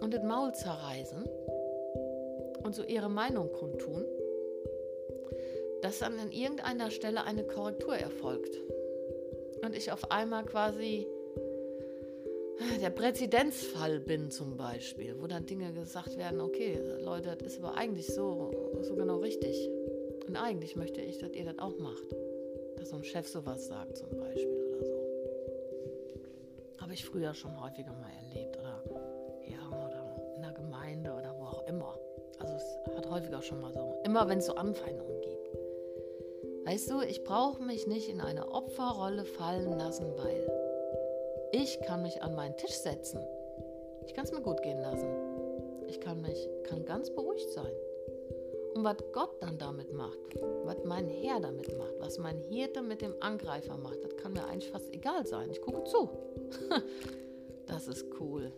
und 0.00 0.14
den 0.14 0.26
Maul 0.26 0.54
zerreißen 0.54 1.24
und 2.62 2.74
so 2.74 2.84
ihre 2.84 3.08
Meinung 3.08 3.52
kundtun, 3.52 4.04
dass 5.82 5.98
dann 5.98 6.18
an 6.18 6.32
irgendeiner 6.32 6.90
Stelle 6.90 7.24
eine 7.24 7.44
Korrektur 7.44 7.96
erfolgt. 7.96 8.56
Und 9.62 9.74
ich 9.74 9.90
auf 9.90 10.10
einmal 10.10 10.44
quasi 10.44 11.06
der 12.80 12.90
Präzedenzfall 12.90 14.00
bin 14.00 14.30
zum 14.30 14.56
Beispiel, 14.56 15.16
wo 15.20 15.26
dann 15.26 15.46
Dinge 15.46 15.72
gesagt 15.72 16.16
werden, 16.16 16.40
okay, 16.40 16.78
Leute, 17.00 17.36
das 17.36 17.54
ist 17.54 17.58
aber 17.62 17.74
eigentlich 17.74 18.06
so, 18.06 18.50
so 18.82 18.94
genau 18.94 19.18
richtig. 19.18 19.68
Und 20.26 20.36
eigentlich 20.36 20.76
möchte 20.76 21.00
ich, 21.00 21.18
dass 21.18 21.32
ihr 21.32 21.44
das 21.44 21.58
auch 21.58 21.78
macht 21.78 22.14
dass 22.78 22.90
so 22.90 22.96
ein 22.96 23.04
Chef 23.04 23.26
sowas 23.28 23.66
sagt 23.66 23.96
zum 23.96 24.10
Beispiel. 24.10 24.57
Habe 26.88 26.94
ich 26.94 27.04
früher 27.04 27.34
schon 27.34 27.62
häufiger 27.62 27.92
mal 27.92 28.08
erlebt 28.24 28.56
oder 28.56 28.82
ja, 29.46 29.68
oder 29.68 30.32
in 30.36 30.40
der 30.40 30.52
Gemeinde 30.52 31.12
oder 31.12 31.36
wo 31.38 31.44
auch 31.44 31.66
immer. 31.66 31.98
Also 32.38 32.54
es 32.54 32.96
hat 32.96 33.10
häufiger 33.10 33.42
schon 33.42 33.60
mal 33.60 33.74
so, 33.74 34.00
immer 34.04 34.26
wenn 34.26 34.38
es 34.38 34.46
so 34.46 34.54
Anfeindungen 34.54 35.20
gibt. 35.20 35.58
Weißt 36.64 36.90
du, 36.90 37.02
ich 37.02 37.24
brauche 37.24 37.62
mich 37.62 37.86
nicht 37.86 38.08
in 38.08 38.22
eine 38.22 38.50
Opferrolle 38.50 39.26
fallen 39.26 39.78
lassen, 39.78 40.16
weil 40.16 40.50
ich 41.52 41.78
kann 41.82 42.00
mich 42.00 42.22
an 42.22 42.34
meinen 42.34 42.56
Tisch 42.56 42.78
setzen. 42.78 43.20
Ich 44.06 44.14
kann 44.14 44.24
es 44.24 44.32
mir 44.32 44.40
gut 44.40 44.62
gehen 44.62 44.80
lassen. 44.80 45.10
Ich 45.88 46.00
kann 46.00 46.22
mich, 46.22 46.48
kann 46.62 46.86
ganz 46.86 47.10
beruhigt 47.10 47.50
sein. 47.50 47.70
Und 48.72 48.84
was 48.84 48.96
Gott 49.12 49.42
dann 49.42 49.58
damit 49.58 49.92
macht, 49.92 50.18
was 50.64 50.82
mein 50.84 51.06
Herr 51.06 51.38
damit 51.38 51.76
macht, 51.76 52.00
was 52.00 52.16
mein 52.16 52.38
Hirte 52.38 52.80
mit 52.80 53.02
dem 53.02 53.14
Angreifer 53.20 53.76
macht, 53.76 54.02
das 54.02 54.16
kann 54.16 54.32
mir 54.32 54.46
eigentlich 54.46 54.70
fast 54.70 54.90
egal 54.94 55.26
sein. 55.26 55.50
Ich 55.50 55.60
gucke 55.60 55.84
zu. 55.84 56.08
das 57.66 57.88
ist 57.88 58.06
cool. 58.20 58.52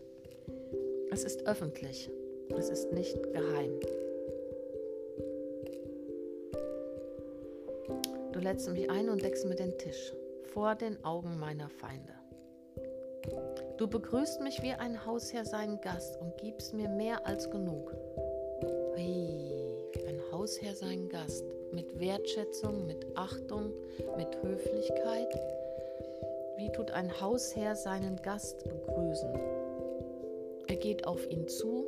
Es 1.11 1.23
ist 1.23 1.45
öffentlich. 1.47 2.09
Es 2.57 2.69
ist 2.69 2.91
nicht 2.91 3.21
geheim. 3.31 3.79
Du 8.31 8.39
lädst 8.39 8.69
mich 8.69 8.89
ein 8.89 9.09
und 9.09 9.21
deckst 9.21 9.45
mir 9.45 9.55
den 9.55 9.77
Tisch 9.77 10.13
vor 10.53 10.75
den 10.75 11.03
Augen 11.03 11.37
meiner 11.39 11.69
Feinde. 11.69 12.13
Du 13.77 13.87
begrüßt 13.87 14.41
mich 14.41 14.61
wie 14.63 14.71
ein 14.71 15.05
Hausherr 15.05 15.45
seinen 15.45 15.79
Gast 15.81 16.19
und 16.19 16.37
gibst 16.37 16.73
mir 16.73 16.89
mehr 16.89 17.25
als 17.25 17.49
genug. 17.49 17.93
Hui. 18.95 19.41
Hausherr 20.41 20.73
seinen 20.73 21.07
Gast 21.07 21.45
mit 21.71 21.99
Wertschätzung, 21.99 22.87
mit 22.87 23.05
Achtung, 23.15 23.73
mit 24.17 24.41
Höflichkeit. 24.41 25.27
Wie 26.57 26.71
tut 26.71 26.91
ein 26.91 27.21
Hausherr 27.21 27.75
seinen 27.75 28.17
Gast 28.17 28.63
begrüßen? 28.63 29.33
Er 30.67 30.75
geht 30.75 31.07
auf 31.07 31.29
ihn 31.29 31.47
zu, 31.47 31.85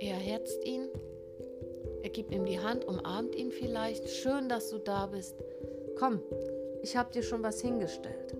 er 0.00 0.16
herzt 0.16 0.64
ihn, 0.64 0.88
er 2.02 2.10
gibt 2.10 2.32
ihm 2.32 2.44
die 2.44 2.60
Hand, 2.60 2.84
umarmt 2.84 3.34
ihn 3.34 3.50
vielleicht. 3.50 4.08
Schön, 4.08 4.48
dass 4.48 4.70
du 4.70 4.78
da 4.78 5.06
bist. 5.06 5.34
Komm, 5.98 6.22
ich 6.82 6.96
habe 6.96 7.10
dir 7.12 7.22
schon 7.22 7.42
was 7.42 7.60
hingestellt. 7.60 8.36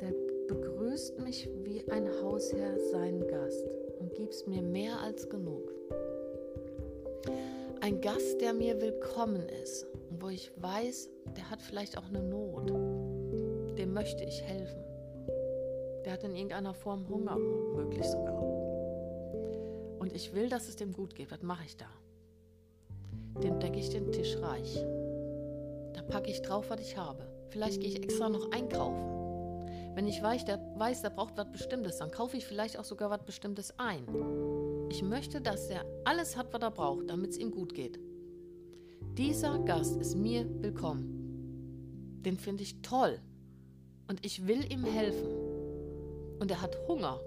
Der 0.00 0.12
begrüßt 0.48 1.20
mich 1.20 1.48
wie 1.62 1.84
ein 1.90 2.08
Hausherr 2.22 2.76
seinen 2.90 3.26
Gast 3.28 3.66
und 4.00 4.14
gibst 4.14 4.48
mir 4.48 4.62
mehr 4.62 4.98
als 5.00 5.28
genug. 5.28 5.72
Ein 7.80 8.00
Gast, 8.00 8.40
der 8.40 8.52
mir 8.52 8.80
willkommen 8.80 9.48
ist 9.62 9.86
und 10.10 10.22
wo 10.22 10.28
ich 10.28 10.50
weiß, 10.56 11.08
der 11.36 11.50
hat 11.50 11.62
vielleicht 11.62 11.96
auch 11.98 12.06
eine 12.06 12.22
Not. 12.22 12.70
Dem 13.78 13.92
möchte 13.92 14.24
ich 14.24 14.42
helfen. 14.42 14.82
Der 16.04 16.12
hat 16.14 16.24
in 16.24 16.34
irgendeiner 16.34 16.74
Form 16.74 17.08
Hunger, 17.08 17.36
möglich 17.36 18.06
sogar. 18.06 18.40
Und 19.98 20.12
ich 20.14 20.34
will, 20.34 20.48
dass 20.48 20.68
es 20.68 20.76
dem 20.76 20.92
gut 20.92 21.14
geht. 21.14 21.30
Was 21.30 21.42
mache 21.42 21.64
ich 21.66 21.76
da? 21.76 21.86
Dem 23.42 23.60
decke 23.60 23.78
ich 23.78 23.90
den 23.90 24.10
Tisch 24.12 24.36
reich. 24.40 24.84
Da 25.92 26.02
packe 26.02 26.30
ich 26.30 26.42
drauf, 26.42 26.70
was 26.70 26.80
ich 26.80 26.96
habe. 26.96 27.26
Vielleicht 27.50 27.80
gehe 27.80 27.90
ich 27.90 28.02
extra 28.02 28.28
noch 28.28 28.50
einkaufen. 28.50 29.20
Wenn 29.94 30.06
ich 30.06 30.22
weiß, 30.22 30.44
der, 30.44 30.58
weiß, 30.76 31.02
der 31.02 31.10
braucht 31.10 31.36
was 31.36 31.50
Bestimmtes, 31.50 31.98
dann 31.98 32.10
kaufe 32.10 32.36
ich 32.36 32.46
vielleicht 32.46 32.78
auch 32.78 32.84
sogar 32.84 33.10
was 33.10 33.24
Bestimmtes 33.24 33.74
ein. 33.78 34.06
Ich 34.88 35.02
möchte, 35.02 35.40
dass 35.40 35.68
er 35.68 35.84
alles 36.04 36.36
hat, 36.36 36.52
was 36.52 36.62
er 36.62 36.70
braucht, 36.70 37.10
damit 37.10 37.30
es 37.30 37.38
ihm 37.38 37.50
gut 37.50 37.74
geht. 37.74 37.98
Dieser 39.18 39.58
Gast 39.58 39.96
ist 40.00 40.16
mir 40.16 40.46
willkommen. 40.62 41.19
Den 42.24 42.36
finde 42.36 42.62
ich 42.62 42.82
toll. 42.82 43.18
Und 44.08 44.24
ich 44.24 44.46
will 44.46 44.70
ihm 44.72 44.84
helfen. 44.84 45.28
Und 46.38 46.50
er 46.50 46.62
hat 46.62 46.76
Hunger 46.88 47.20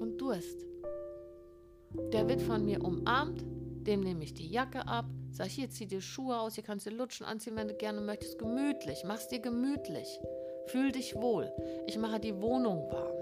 und 0.00 0.20
Durst. 0.20 0.66
Der 2.12 2.28
wird 2.28 2.42
von 2.42 2.64
mir 2.64 2.82
umarmt, 2.84 3.44
dem 3.86 4.00
nehme 4.00 4.24
ich 4.24 4.34
die 4.34 4.48
Jacke 4.48 4.86
ab, 4.86 5.06
sag 5.30 5.46
hier, 5.46 5.70
zieh 5.70 5.86
dir 5.86 6.00
Schuhe 6.00 6.38
aus, 6.38 6.54
hier 6.54 6.64
kannst 6.64 6.86
du 6.86 6.90
Lutschen 6.90 7.26
anziehen, 7.26 7.56
wenn 7.56 7.68
du 7.68 7.74
gerne 7.74 8.00
möchtest. 8.00 8.38
Gemütlich, 8.38 9.04
mach's 9.06 9.28
dir 9.28 9.40
gemütlich. 9.40 10.20
Fühl 10.66 10.92
dich 10.92 11.14
wohl. 11.14 11.52
Ich 11.86 11.98
mache 11.98 12.18
die 12.18 12.40
Wohnung 12.40 12.90
warm. 12.90 13.16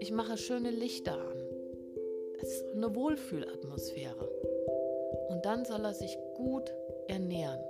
Ich 0.00 0.12
mache 0.12 0.36
schöne 0.36 0.70
Lichter 0.70 1.14
an. 1.14 1.42
Es 2.40 2.50
ist 2.50 2.64
eine 2.74 2.94
Wohlfühlatmosphäre. 2.94 4.28
Und 5.28 5.44
dann 5.44 5.64
soll 5.64 5.84
er 5.84 5.94
sich 5.94 6.16
gut 6.34 6.72
ernähren. 7.08 7.60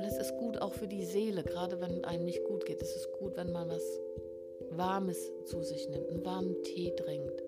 Weil 0.00 0.08
es 0.08 0.16
ist 0.16 0.38
gut 0.38 0.56
auch 0.62 0.72
für 0.72 0.86
die 0.86 1.04
Seele, 1.04 1.42
gerade 1.42 1.78
wenn 1.82 2.06
einem 2.06 2.24
nicht 2.24 2.42
gut 2.44 2.64
geht. 2.64 2.80
Es 2.80 2.96
ist 2.96 3.12
gut, 3.18 3.36
wenn 3.36 3.52
man 3.52 3.68
was 3.68 3.82
Warmes 4.70 5.30
zu 5.44 5.62
sich 5.62 5.90
nimmt, 5.90 6.08
einen 6.08 6.24
warmen 6.24 6.62
Tee 6.62 6.90
trinkt, 6.96 7.42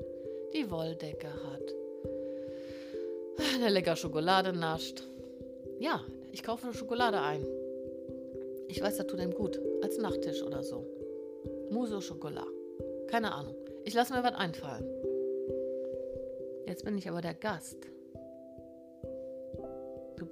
die 0.52 0.70
Wolldecke 0.70 1.28
hat, 1.28 1.74
eine 3.54 3.70
lecker 3.70 3.96
Schokolade 3.96 4.52
nascht. 4.52 5.02
Ja, 5.78 6.04
ich 6.30 6.42
kaufe 6.42 6.66
eine 6.66 6.74
Schokolade 6.74 7.22
ein. 7.22 7.46
Ich 8.68 8.82
weiß, 8.82 8.98
das 8.98 9.06
tut 9.06 9.20
ihm 9.20 9.32
gut. 9.32 9.58
Als 9.82 9.96
Nachttisch 9.96 10.42
oder 10.42 10.62
so. 10.62 10.84
Mousse 11.70 11.96
au 11.96 12.00
Chocolat. 12.00 12.48
Keine 13.06 13.32
Ahnung. 13.32 13.54
Ich 13.84 13.94
lasse 13.94 14.12
mir 14.12 14.22
was 14.22 14.34
einfallen. 14.34 14.86
Jetzt 16.66 16.84
bin 16.84 16.98
ich 16.98 17.08
aber 17.08 17.22
der 17.22 17.34
Gast. 17.34 17.78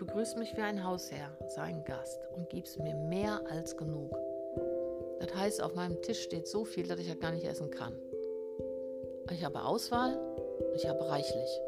Begrüßt 0.01 0.39
mich 0.39 0.57
wie 0.57 0.63
ein 0.63 0.83
Hausherr, 0.83 1.31
sein 1.49 1.85
Gast, 1.85 2.27
und 2.35 2.49
gibst 2.49 2.79
mir 2.79 2.95
mehr 2.95 3.43
als 3.51 3.77
genug. 3.77 4.17
Das 5.19 5.35
heißt, 5.35 5.63
auf 5.63 5.75
meinem 5.75 6.01
Tisch 6.01 6.23
steht 6.23 6.49
so 6.49 6.65
viel, 6.65 6.89
dass 6.89 6.99
ich 6.99 7.09
ja 7.09 7.15
gar 7.15 7.33
nicht 7.33 7.45
essen 7.45 7.69
kann. 7.71 7.95
Ich 9.31 9.45
habe 9.45 9.63
Auswahl, 9.63 10.19
ich 10.75 10.89
habe 10.89 11.07
reichlich. 11.07 11.61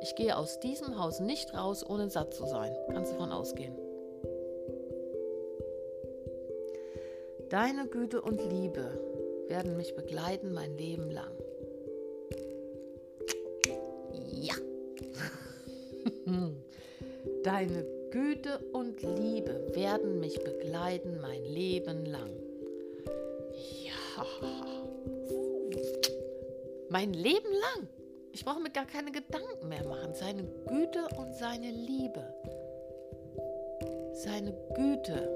Ich 0.00 0.14
gehe 0.14 0.38
aus 0.38 0.58
diesem 0.60 0.98
Haus 0.98 1.20
nicht 1.20 1.52
raus, 1.52 1.84
ohne 1.86 2.08
satt 2.08 2.32
zu 2.32 2.46
sein. 2.46 2.74
Kannst 2.92 3.12
du 3.12 3.16
davon 3.16 3.30
ausgehen. 3.30 3.76
Deine 7.50 7.88
Güte 7.88 8.22
und 8.22 8.40
Liebe 8.50 9.44
werden 9.48 9.76
mich 9.76 9.94
begleiten 9.94 10.54
mein 10.54 10.78
Leben 10.78 11.10
lang. 11.10 11.39
Deine 17.50 17.84
Güte 18.12 18.60
und 18.72 19.02
Liebe 19.02 19.74
werden 19.74 20.20
mich 20.20 20.38
begleiten 20.38 21.18
mein 21.20 21.44
Leben 21.44 22.06
lang. 22.06 22.30
Ja. 23.84 24.24
Mein 26.90 27.12
Leben 27.12 27.48
lang. 27.50 27.88
Ich 28.30 28.44
brauche 28.44 28.60
mir 28.60 28.70
gar 28.70 28.86
keine 28.86 29.10
Gedanken 29.10 29.68
mehr 29.68 29.84
machen. 29.84 30.14
Seine 30.14 30.44
Güte 30.68 31.08
und 31.18 31.34
seine 31.34 31.72
Liebe. 31.72 32.22
Seine 34.12 34.54
Güte 34.76 35.28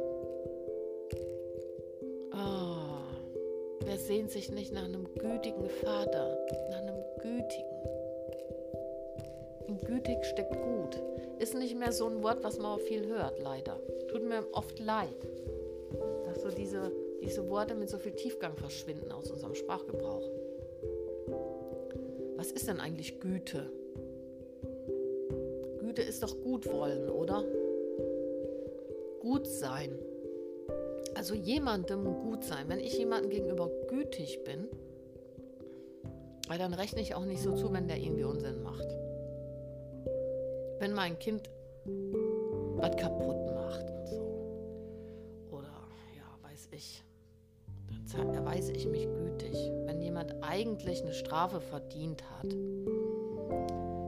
Wer 3.95 3.99
sehnt 3.99 4.31
sich 4.31 4.51
nicht 4.51 4.73
nach 4.73 4.85
einem 4.85 5.05
gütigen 5.15 5.69
Vater, 5.69 6.37
nach 6.71 6.79
einem 6.79 6.97
gütigen? 7.21 7.74
Gütig 9.85 10.25
steckt 10.25 10.53
gut. 10.53 11.03
Ist 11.39 11.55
nicht 11.55 11.77
mehr 11.77 11.93
so 11.93 12.07
ein 12.07 12.23
Wort, 12.23 12.45
was 12.45 12.59
man 12.59 12.79
viel 12.81 13.07
hört, 13.07 13.41
leider. 13.41 13.81
Tut 14.09 14.23
mir 14.23 14.47
oft 14.53 14.79
leid, 14.79 15.27
dass 16.25 16.43
so 16.43 16.51
diese, 16.51 16.93
diese 17.23 17.49
Worte 17.49 17.75
mit 17.75 17.89
so 17.89 17.99
viel 17.99 18.13
Tiefgang 18.13 18.57
verschwinden 18.57 19.11
aus 19.11 19.31
unserem 19.31 19.55
Sprachgebrauch. 19.55 20.29
Was 22.37 22.53
ist 22.53 22.69
denn 22.69 22.81
eigentlich 22.81 23.21
Güte? 23.21 23.71
Güte 25.79 26.03
ist 26.03 26.23
doch 26.23 26.37
gut 26.43 26.71
wollen, 26.71 27.09
oder? 27.09 27.45
Gut 29.21 29.47
sein. 29.47 29.99
Also 31.15 31.35
jemandem 31.35 32.05
gut 32.05 32.45
sein. 32.45 32.69
Wenn 32.69 32.81
ich 32.81 32.99
jemandem 32.99 33.31
gegenüber 33.31 33.71
gütig 33.89 34.45
bin, 34.45 34.69
dann 36.49 36.75
rechne 36.75 37.01
ich 37.01 37.15
auch 37.15 37.25
nicht 37.25 37.43
so 37.43 37.55
zu, 37.55 37.73
wenn 37.73 37.89
der 37.89 37.99
irgendwie 37.99 38.25
Unsinn 38.25 38.63
macht. 38.63 38.87
Wenn 40.85 40.93
mein 40.93 41.19
Kind 41.19 41.49
was 42.77 42.95
kaputt 42.99 43.55
macht 43.55 43.91
und 43.91 44.07
so. 44.07 45.49
Oder 45.51 45.73
ja, 46.15 46.47
weiß 46.47 46.69
ich. 46.73 47.03
Dann 48.13 48.35
erweise 48.35 48.71
ich 48.73 48.87
mich 48.87 49.07
gütig. 49.07 49.57
Wenn 49.87 50.03
jemand 50.03 50.35
eigentlich 50.43 51.01
eine 51.01 51.15
Strafe 51.15 51.63
verdient 51.63 52.23
hat, 52.31 52.53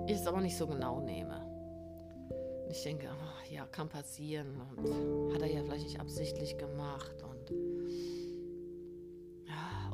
ich 0.06 0.16
es 0.16 0.26
aber 0.26 0.42
nicht 0.42 0.58
so 0.58 0.66
genau 0.66 1.00
nehme. 1.00 1.40
Ich 2.68 2.82
denke, 2.82 3.06
oh, 3.10 3.54
ja, 3.54 3.64
kann 3.64 3.88
passieren 3.88 4.60
und 4.76 5.32
hat 5.32 5.40
er 5.40 5.50
ja 5.50 5.62
vielleicht 5.62 5.84
nicht 5.84 5.98
absichtlich 5.98 6.58
gemacht 6.58 7.22
und 7.22 7.56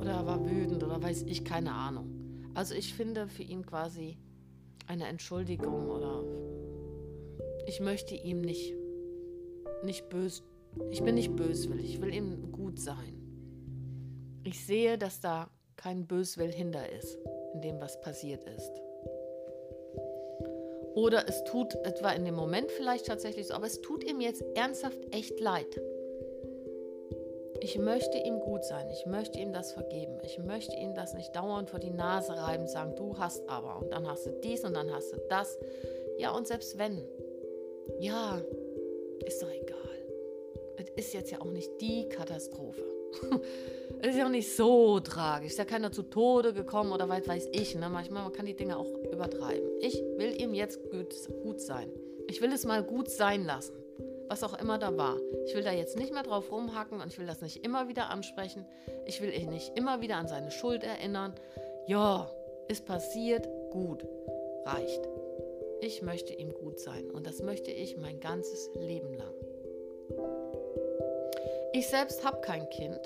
oder 0.01 0.15
er 0.15 0.27
war 0.27 0.45
wütend 0.45 0.83
oder 0.83 1.01
weiß 1.01 1.23
ich, 1.29 1.45
keine 1.45 1.71
Ahnung. 1.71 2.51
Also 2.55 2.75
ich 2.75 2.93
finde 2.93 3.29
für 3.29 3.45
ihn 3.45 3.65
quasi 3.65 4.19
eine 4.89 5.07
Entschuldigung 5.07 5.89
oder 5.89 6.25
ich 7.67 7.81
möchte 7.81 8.15
ihm 8.15 8.41
nicht, 8.41 8.75
nicht 9.85 10.09
bös, 10.09 10.43
ich 10.91 11.03
bin 11.03 11.15
nicht 11.15 11.37
böswillig, 11.37 11.95
ich 11.95 12.01
will 12.01 12.15
ihm 12.15 12.53
gut 12.53 12.79
sein. 12.81 13.19
Ich 14.45 14.65
sehe, 14.65 14.99
dass 14.99 15.21
da 15.21 15.51
kein 15.77 16.07
Böswill 16.07 16.53
hinter 16.53 16.91
ist, 16.91 17.19
in 17.55 17.61
dem 17.61 17.81
was 17.81 18.01
passiert 18.01 18.45
ist. 18.45 18.73
Oder 20.95 21.27
es 21.29 21.43
tut 21.45 21.75
etwa 21.85 22.11
in 22.11 22.25
dem 22.25 22.35
Moment 22.35 22.71
vielleicht 22.71 23.07
tatsächlich 23.07 23.47
so, 23.47 23.55
aber 23.55 23.67
es 23.67 23.81
tut 23.81 24.05
ihm 24.05 24.21
jetzt 24.21 24.45
ernsthaft 24.55 24.99
echt 25.11 25.41
leid. 25.41 25.81
Ich 27.61 27.79
möchte 27.79 28.19
ihm 28.19 28.41
gut 28.41 28.65
sein, 28.65 28.91
ich 28.91 29.07
möchte 29.07 29.39
ihm 29.39 29.53
das 29.53 29.73
vergeben, 29.73 30.19
ich 30.25 30.39
möchte 30.39 30.75
ihm 30.77 30.95
das 30.95 31.15
nicht 31.15 31.35
dauernd 31.35 31.71
vor 31.71 31.79
die 31.79 31.91
Nase 31.91 32.33
reiben, 32.33 32.67
sagen, 32.67 32.97
du 32.97 33.17
hast 33.19 33.49
aber 33.49 33.79
und 33.79 33.93
dann 33.93 34.07
hast 34.09 34.27
du 34.27 34.33
dies 34.43 34.65
und 34.65 34.75
dann 34.75 34.93
hast 34.93 35.13
du 35.13 35.19
das. 35.29 35.59
Ja, 36.19 36.33
und 36.33 36.49
selbst 36.49 36.77
wenn, 36.77 37.07
ja, 38.01 38.41
ist 39.27 39.43
doch 39.43 39.51
egal. 39.51 39.79
Es 40.77 41.07
ist 41.07 41.15
jetzt 41.15 41.31
ja 41.31 41.41
auch 41.41 41.51
nicht 41.51 41.71
die 41.81 42.09
Katastrophe. 42.09 42.85
Es 44.05 44.09
ist 44.09 44.17
ja 44.17 44.27
auch 44.27 44.31
nicht 44.31 44.57
so 44.57 44.99
tragisch. 44.99 45.53
Ist 45.53 45.59
ja 45.59 45.65
keiner 45.65 45.93
zu 45.93 46.03
Tode 46.03 46.53
gekommen 46.53 46.91
oder 46.91 47.09
weit 47.09 47.29
weiß 47.29 47.51
ich. 47.53 47.77
Ne? 47.77 47.89
Manchmal 47.89 48.25
man 48.25 48.33
kann 48.33 48.47
die 48.47 48.57
Dinge 48.57 48.77
auch 48.77 48.89
übertreiben. 49.13 49.71
Ich 49.81 49.95
will 50.17 50.41
ihm 50.43 50.55
jetzt 50.55 50.81
gut, 50.91 51.15
gut 51.45 51.61
sein. 51.61 51.89
Ich 52.27 52.41
will 52.41 52.53
es 52.53 52.65
mal 52.65 52.83
gut 52.83 53.09
sein 53.09 53.45
lassen. 53.45 53.75
Was 54.29 54.43
auch 54.43 54.59
immer 54.59 54.79
da 54.79 54.97
war. 54.97 55.19
Ich 55.47 55.55
will 55.55 55.63
da 55.63 55.71
jetzt 55.71 55.97
nicht 55.97 56.13
mehr 56.13 56.25
drauf 56.25 56.51
rumhacken 56.51 57.01
und 57.01 57.13
ich 57.13 57.19
will 57.21 57.27
das 57.27 57.43
nicht 57.43 57.65
immer 57.65 57.87
wieder 57.87 58.11
ansprechen. 58.11 58.65
Ich 59.07 59.23
will 59.23 59.33
ihn 59.33 59.51
nicht 59.51 59.77
immer 59.77 60.01
wieder 60.01 60.17
an 60.17 60.27
seine 60.27 60.51
Schuld 60.51 60.83
erinnern. 60.83 61.35
Ja, 61.87 62.29
ist 62.67 62.87
passiert, 62.87 63.47
gut, 63.71 64.05
reicht. 64.65 65.07
Ich 65.85 66.01
möchte 66.01 66.33
ihm 66.33 66.55
gut 66.55 66.79
sein 66.79 67.11
und 67.11 67.27
das 67.27 67.43
möchte 67.43 67.73
ich 67.73 67.97
mein 67.97 68.21
ganzes 68.21 68.71
Leben 68.77 69.15
lang. 69.15 69.35
Ich 71.73 71.89
selbst 71.89 72.25
habe 72.25 72.41
kein 72.41 72.71
Kind, 72.71 73.01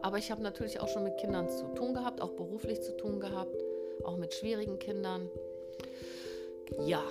aber 0.00 0.18
ich 0.18 0.30
habe 0.30 0.44
natürlich 0.44 0.78
auch 0.78 0.86
schon 0.86 1.02
mit 1.02 1.18
Kindern 1.18 1.48
zu 1.48 1.66
tun 1.74 1.92
gehabt, 1.92 2.22
auch 2.22 2.34
beruflich 2.34 2.82
zu 2.82 2.96
tun 2.96 3.18
gehabt, 3.18 3.64
auch 4.04 4.16
mit 4.16 4.32
schwierigen 4.32 4.78
Kindern. 4.78 5.28
Ja. 6.86 7.02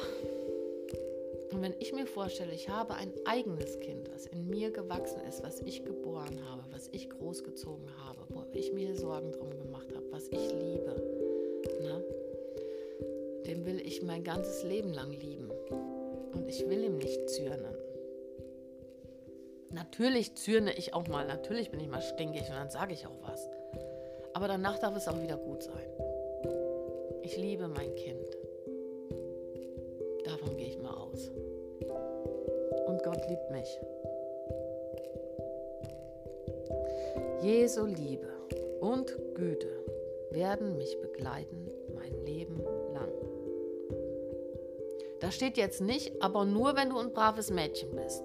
Und 1.52 1.62
wenn 1.62 1.76
ich 1.80 1.92
mir 1.92 2.08
vorstelle, 2.08 2.54
ich 2.54 2.70
habe 2.70 2.94
ein 2.94 3.12
eigenes 3.26 3.78
Kind, 3.82 4.10
was 4.14 4.26
in 4.26 4.48
mir 4.48 4.72
gewachsen 4.72 5.20
ist, 5.28 5.44
was 5.44 5.60
ich 5.64 5.84
geboren 5.84 6.40
habe, 6.50 6.64
was 6.72 6.88
ich 6.94 7.10
großgezogen 7.10 7.90
habe, 8.06 8.20
wo 8.30 8.46
ich 8.54 8.72
mir 8.72 8.96
Sorgen 8.96 9.34
drum 9.34 9.50
gemacht 9.50 9.94
habe, 9.94 10.06
was 10.12 10.30
ich 10.30 10.54
liebe, 10.54 10.96
ne? 11.82 12.25
Den 13.46 13.66
will 13.66 13.80
ich 13.80 14.02
mein 14.02 14.24
ganzes 14.24 14.64
Leben 14.64 14.94
lang 14.94 15.12
lieben. 15.12 15.52
Und 16.34 16.48
ich 16.50 16.68
will 16.68 16.84
ihm 16.84 16.98
nicht 16.98 17.30
zürnen. 17.30 17.76
Natürlich 19.72 20.36
zürne 20.36 20.74
ich 20.78 20.94
auch 20.94 21.08
mal, 21.08 21.26
natürlich 21.26 21.70
bin 21.70 21.80
ich 21.80 21.88
mal 21.88 22.02
stinkig 22.02 22.44
und 22.44 22.56
dann 22.56 22.70
sage 22.70 22.94
ich 22.94 23.06
auch 23.06 23.22
was. 23.22 23.50
Aber 24.34 24.48
danach 24.48 24.80
darf 24.80 24.96
es 24.96 25.08
auch 25.08 25.22
wieder 25.22 25.38
gut 25.38 25.64
sein. 25.64 25.90
Ich 27.24 27.38
liebe 27.38 27.68
mein 27.68 27.94
Kind. 27.96 28.38
Davon 30.26 30.58
gehe 30.58 30.68
ich 30.68 30.78
mal 30.80 30.94
aus. 30.94 31.32
Und 32.88 33.04
Gott 33.04 33.22
liebt 33.30 33.52
mich. 33.52 33.80
Jesu 37.42 37.86
Liebe 37.86 38.28
und 38.80 39.16
Güte 39.36 39.84
werden 40.32 40.78
mich 40.78 41.00
begleiten 41.02 41.70
mein 41.94 42.14
Leben. 42.26 42.64
Da 45.22 45.32
steht 45.32 45.58
jetzt 45.58 45.82
nicht, 45.82 46.22
aber 46.22 46.46
nur 46.46 46.76
wenn 46.76 46.90
du 46.90 46.98
ein 46.98 47.14
braves 47.14 47.50
Mädchen 47.50 47.96
bist. 47.96 48.24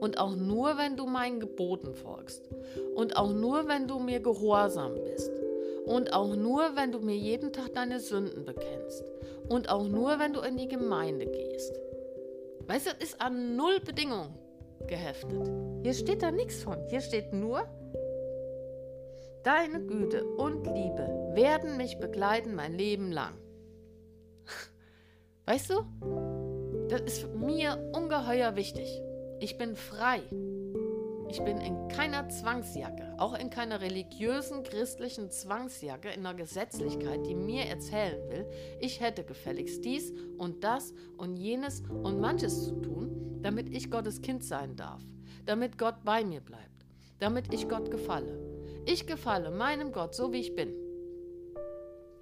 Und 0.00 0.18
auch 0.18 0.36
nur 0.36 0.78
wenn 0.78 0.96
du 0.96 1.06
meinen 1.06 1.40
Geboten 1.40 1.94
folgst. 1.94 2.48
Und 2.94 3.16
auch 3.16 3.32
nur 3.32 3.68
wenn 3.68 3.88
du 3.88 3.98
mir 3.98 4.20
gehorsam 4.20 4.94
bist. 4.94 5.32
Und 5.86 6.12
auch 6.12 6.36
nur 6.36 6.76
wenn 6.76 6.92
du 6.92 7.00
mir 7.00 7.16
jeden 7.16 7.52
Tag 7.52 7.74
deine 7.74 7.98
Sünden 7.98 8.44
bekennst. 8.44 9.04
Und 9.48 9.68
auch 9.68 9.88
nur 9.88 10.18
wenn 10.18 10.32
du 10.32 10.40
in 10.40 10.56
die 10.56 10.68
Gemeinde 10.68 11.26
gehst. 11.26 11.80
Weißt 12.66 12.86
du, 12.86 12.90
das 12.90 13.10
ist 13.10 13.20
an 13.20 13.56
null 13.56 13.80
Bedingungen 13.80 14.34
geheftet. 14.86 15.50
Hier 15.82 15.94
steht 15.94 16.22
da 16.22 16.30
nichts 16.30 16.62
von. 16.62 16.78
Hier 16.88 17.00
steht 17.00 17.32
nur, 17.32 17.66
deine 19.42 19.80
Güte 19.80 20.24
und 20.24 20.66
Liebe 20.66 21.32
werden 21.34 21.76
mich 21.76 21.98
begleiten 21.98 22.54
mein 22.54 22.74
Leben 22.74 23.10
lang. 23.10 23.34
Weißt 25.46 25.70
du, 25.70 26.27
das 26.88 27.02
ist 27.02 27.34
mir 27.34 27.78
ungeheuer 27.92 28.56
wichtig. 28.56 28.88
Ich 29.40 29.58
bin 29.58 29.76
frei. 29.76 30.22
Ich 31.30 31.42
bin 31.42 31.58
in 31.60 31.88
keiner 31.88 32.30
Zwangsjacke, 32.30 33.14
auch 33.18 33.38
in 33.38 33.50
keiner 33.50 33.82
religiösen 33.82 34.62
christlichen 34.62 35.30
Zwangsjacke, 35.30 36.08
in 36.08 36.24
einer 36.24 36.34
Gesetzlichkeit, 36.34 37.26
die 37.26 37.34
mir 37.34 37.66
erzählen 37.66 38.18
will, 38.30 38.46
ich 38.80 39.00
hätte 39.00 39.24
gefälligst 39.24 39.84
dies 39.84 40.14
und 40.38 40.64
das 40.64 40.94
und 41.18 41.36
jenes 41.36 41.82
und 41.82 42.18
manches 42.18 42.64
zu 42.64 42.80
tun, 42.80 43.40
damit 43.42 43.68
ich 43.68 43.90
Gottes 43.90 44.22
Kind 44.22 44.42
sein 44.42 44.74
darf, 44.74 45.02
damit 45.44 45.76
Gott 45.76 45.96
bei 46.02 46.24
mir 46.24 46.40
bleibt, 46.40 46.86
damit 47.18 47.52
ich 47.52 47.68
Gott 47.68 47.90
gefalle. 47.90 48.38
Ich 48.86 49.06
gefalle 49.06 49.50
meinem 49.50 49.92
Gott 49.92 50.14
so, 50.14 50.32
wie 50.32 50.40
ich 50.40 50.54
bin. 50.54 50.72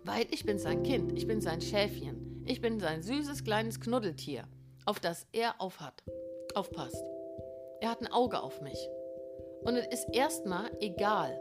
Weil 0.03 0.27
ich 0.33 0.45
bin 0.45 0.59
sein 0.59 0.83
Kind, 0.83 1.17
ich 1.17 1.29
bin 1.29 1.41
sein 1.41 1.61
Schäfchen, 1.61 2.43
ich 2.45 2.61
bin 2.61 2.81
sein 2.81 3.03
süßes 3.03 3.45
kleines 3.45 3.81
Knuddeltier, 3.81 4.49
auf 4.87 5.01
das 5.01 5.27
er 5.33 5.61
aufhat, 5.61 6.03
aufpasst. 6.55 7.05
Er 7.81 7.91
hat 7.91 8.01
ein 8.01 8.13
Auge 8.13 8.41
auf 8.41 8.61
mich. 8.61 8.89
Und 9.63 9.77
es 9.77 9.87
ist 9.89 10.09
erstmal 10.13 10.71
egal, 10.81 11.41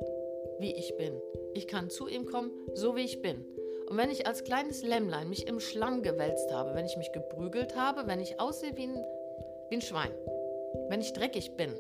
wie 0.59 0.75
ich 0.75 0.95
bin. 0.97 1.21
Ich 1.53 1.67
kann 1.67 1.89
zu 1.89 2.07
ihm 2.07 2.25
kommen, 2.25 2.51
so 2.73 2.95
wie 2.95 3.03
ich 3.03 3.21
bin. 3.21 3.45
Und 3.87 3.97
wenn 3.97 4.09
ich 4.09 4.25
als 4.25 4.43
kleines 4.43 4.83
Lämmlein 4.83 5.29
mich 5.29 5.47
im 5.47 5.59
Schlamm 5.59 6.01
gewälzt 6.01 6.51
habe, 6.51 6.73
wenn 6.73 6.85
ich 6.85 6.97
mich 6.97 7.11
geprügelt 7.11 7.75
habe, 7.75 8.07
wenn 8.07 8.19
ich 8.19 8.39
aussehe 8.39 8.75
wie 8.75 8.87
ein, 8.87 9.05
wie 9.69 9.75
ein 9.75 9.81
Schwein, 9.81 10.11
wenn 10.89 11.01
ich 11.01 11.13
dreckig 11.13 11.55
bin, 11.55 11.71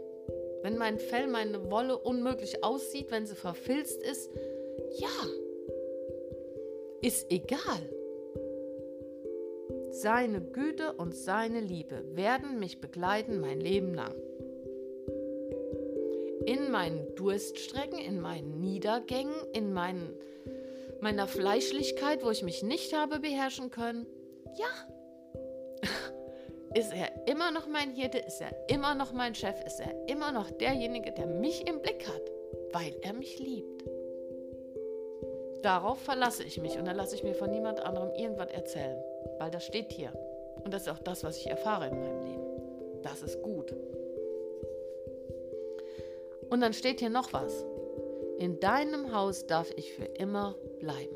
wenn 0.61 0.77
mein 0.77 0.99
Fell, 0.99 1.27
meine 1.27 1.71
Wolle 1.71 1.97
unmöglich 1.97 2.63
aussieht, 2.63 3.09
wenn 3.09 3.25
sie 3.25 3.35
verfilzt 3.35 4.01
ist, 4.03 4.29
ja, 4.97 5.09
ist 7.01 7.31
egal. 7.31 7.94
Seine 9.95 10.41
Güte 10.41 10.91
und 10.91 11.15
seine 11.15 11.61
Liebe 11.61 12.03
werden 12.17 12.59
mich 12.59 12.81
begleiten 12.81 13.39
mein 13.39 13.61
Leben 13.61 13.93
lang. 13.93 14.13
In 16.45 16.69
meinen 16.69 17.15
Durststrecken, 17.15 17.97
in 17.97 18.19
meinen 18.19 18.59
Niedergängen, 18.59 19.33
in 19.53 19.71
meinen, 19.71 20.13
meiner 20.99 21.27
Fleischlichkeit, 21.27 22.25
wo 22.25 22.29
ich 22.29 22.43
mich 22.43 22.61
nicht 22.61 22.93
habe 22.93 23.19
beherrschen 23.19 23.71
können, 23.71 24.05
ja, 24.57 24.67
ist 26.73 26.91
er 26.93 27.25
immer 27.25 27.51
noch 27.51 27.67
mein 27.67 27.91
Hirte, 27.91 28.17
ist 28.17 28.41
er 28.41 28.51
immer 28.67 28.95
noch 28.95 29.13
mein 29.13 29.33
Chef, 29.33 29.63
ist 29.65 29.79
er 29.79 30.09
immer 30.09 30.33
noch 30.33 30.51
derjenige, 30.51 31.13
der 31.13 31.25
mich 31.25 31.65
im 31.69 31.81
Blick 31.81 32.05
hat, 32.05 32.31
weil 32.73 32.97
er 33.01 33.13
mich 33.13 33.39
liebt. 33.39 33.85
Darauf 35.63 35.99
verlasse 35.99 36.43
ich 36.43 36.59
mich 36.59 36.77
und 36.77 36.83
dann 36.83 36.97
lasse 36.97 37.15
ich 37.15 37.23
mir 37.23 37.33
von 37.33 37.49
niemand 37.49 37.79
anderem 37.79 38.13
irgendwas 38.13 38.51
erzählen, 38.51 39.01
weil 39.39 39.51
das 39.51 39.65
steht 39.65 39.91
hier. 39.91 40.11
Und 40.63 40.73
das 40.73 40.83
ist 40.83 40.89
auch 40.89 40.99
das, 40.99 41.23
was 41.23 41.37
ich 41.37 41.47
erfahre 41.47 41.87
in 41.87 41.99
meinem 41.99 42.25
Leben. 42.25 42.43
Das 43.03 43.21
ist 43.21 43.41
gut. 43.41 43.73
Und 46.49 46.61
dann 46.61 46.73
steht 46.73 46.99
hier 46.99 47.09
noch 47.09 47.33
was. 47.33 47.65
In 48.37 48.59
deinem 48.59 49.13
Haus 49.13 49.47
darf 49.47 49.71
ich 49.77 49.93
für 49.93 50.05
immer 50.05 50.55
bleiben. 50.79 51.15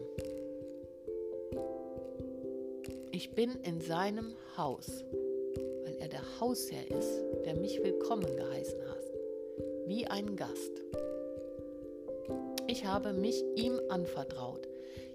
Ich 3.11 3.31
bin 3.35 3.55
in 3.63 3.81
seinem 3.81 4.35
Haus, 4.55 5.03
weil 5.83 5.97
er 5.99 6.07
der 6.07 6.39
Hausherr 6.39 6.89
ist, 6.89 7.21
der 7.45 7.55
mich 7.55 7.83
willkommen 7.83 8.33
geheißen 8.35 8.79
hat, 8.87 9.03
wie 9.87 10.07
ein 10.07 10.35
Gast. 10.35 10.81
Ich 12.67 12.85
habe 12.85 13.13
mich 13.13 13.43
ihm 13.55 13.79
anvertraut. 13.89 14.67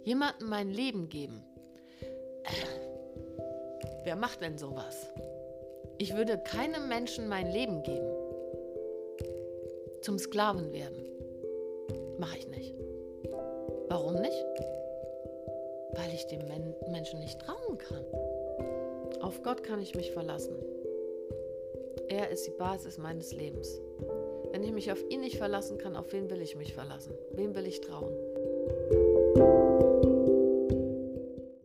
Jemandem 0.03 0.49
mein 0.49 0.71
Leben 0.71 1.09
geben. 1.09 1.43
Wer 4.05 4.17
macht 4.17 4.43
denn 4.43 4.59
sowas? 4.59 5.11
Ich 5.97 6.15
würde 6.15 6.37
keinem 6.39 6.89
Menschen 6.89 7.27
mein 7.27 7.51
Leben 7.51 7.83
geben. 7.83 8.11
Zum 10.03 10.19
Sklaven 10.19 10.73
werden. 10.73 11.09
Mache 12.19 12.37
ich 12.37 12.49
nicht. 12.49 12.75
Warum 13.89 14.21
nicht? 14.21 14.45
Weil 15.93 16.13
ich 16.13 16.27
dem 16.27 16.47
Men 16.49 16.75
Menschen 16.91 17.21
nicht 17.21 17.41
trauen 17.41 17.79
kann. 17.79 18.05
Auf 19.23 19.43
Gott 19.43 19.63
kann 19.63 19.81
ich 19.81 19.95
mich 19.95 20.13
verlassen. 20.13 20.55
Er 22.09 22.29
ist 22.29 22.47
die 22.47 22.59
Basis 22.59 22.99
meines 22.99 23.33
Lebens. 23.33 23.81
Wenn 24.51 24.63
ich 24.63 24.73
mich 24.73 24.93
auf 24.93 25.03
ihn 25.09 25.21
nicht 25.21 25.39
verlassen 25.39 25.79
kann, 25.79 25.97
auf 25.97 26.13
wen 26.13 26.29
will 26.29 26.43
ich 26.43 26.57
mich 26.57 26.75
verlassen? 26.75 27.15
Wem 27.33 27.55
will 27.55 27.67
ich 27.67 27.81
trauen? 27.81 28.13